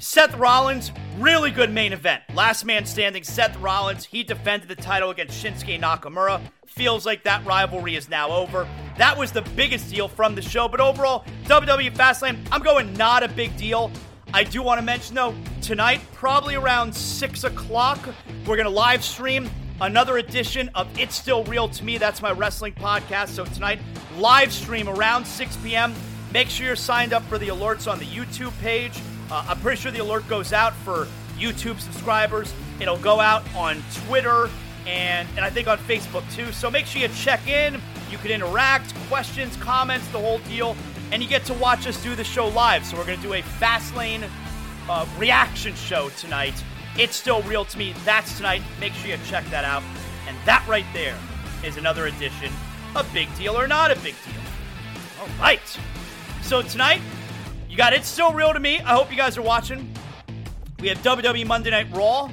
[0.00, 2.24] Seth Rollins, really good main event.
[2.34, 4.04] Last man standing, Seth Rollins.
[4.04, 6.40] He defended the title against Shinsuke Nakamura.
[6.66, 8.66] Feels like that rivalry is now over.
[8.98, 13.22] That was the biggest deal from the show, but overall, WWE Fastlane, I'm going not
[13.22, 13.92] a big deal.
[14.34, 17.98] I do want to mention though, tonight, probably around 6 o'clock,
[18.46, 19.50] we're going to live stream
[19.82, 21.98] another edition of It's Still Real to Me.
[21.98, 23.28] That's my wrestling podcast.
[23.28, 23.78] So tonight,
[24.16, 25.92] live stream around 6 p.m.
[26.32, 28.98] Make sure you're signed up for the alerts on the YouTube page.
[29.30, 31.06] Uh, I'm pretty sure the alert goes out for
[31.36, 32.54] YouTube subscribers.
[32.80, 34.48] It'll go out on Twitter
[34.86, 36.52] and, and I think on Facebook too.
[36.52, 37.80] So make sure you check in.
[38.10, 40.74] You can interact, questions, comments, the whole deal.
[41.12, 42.86] And you get to watch us do the show live.
[42.86, 44.28] So we're going to do a Fastlane
[44.88, 46.54] uh, reaction show tonight.
[46.98, 47.94] It's still real to me.
[48.04, 48.62] That's tonight.
[48.80, 49.82] Make sure you check that out.
[50.26, 51.16] And that right there
[51.62, 52.50] is another edition
[52.96, 54.42] of Big Deal or Not a Big Deal.
[55.20, 55.60] All right.
[56.40, 57.02] So tonight,
[57.68, 58.80] you got It's Still Real to Me.
[58.80, 59.92] I hope you guys are watching.
[60.80, 62.30] We have WWE Monday Night Raw.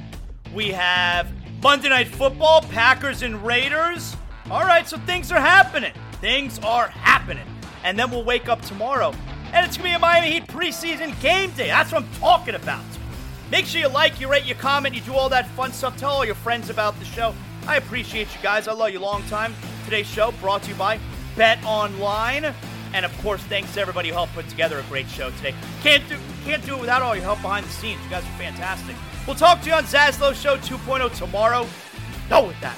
[0.53, 1.29] We have
[1.61, 4.15] Monday Night Football, Packers and Raiders.
[4.49, 5.93] All right, so things are happening.
[6.13, 7.45] Things are happening.
[7.83, 9.13] And then we'll wake up tomorrow,
[9.53, 11.67] and it's going to be a Miami Heat preseason game day.
[11.67, 12.83] That's what I'm talking about.
[13.51, 15.97] Make sure you like, you rate, you comment, you do all that fun stuff.
[15.97, 17.33] Tell all your friends about the show.
[17.67, 18.67] I appreciate you guys.
[18.67, 19.55] I love you long time.
[19.85, 20.99] Today's show brought to you by
[21.35, 22.53] Bet Online.
[22.93, 25.53] And of course, thanks to everybody who helped put together a great show today.
[25.81, 28.03] Can't do can't do it without all your help behind the scenes.
[28.03, 28.95] You guys are fantastic.
[29.27, 31.67] We'll talk to you on Zaslow Show 2.0 tomorrow.
[32.29, 32.77] Know what that.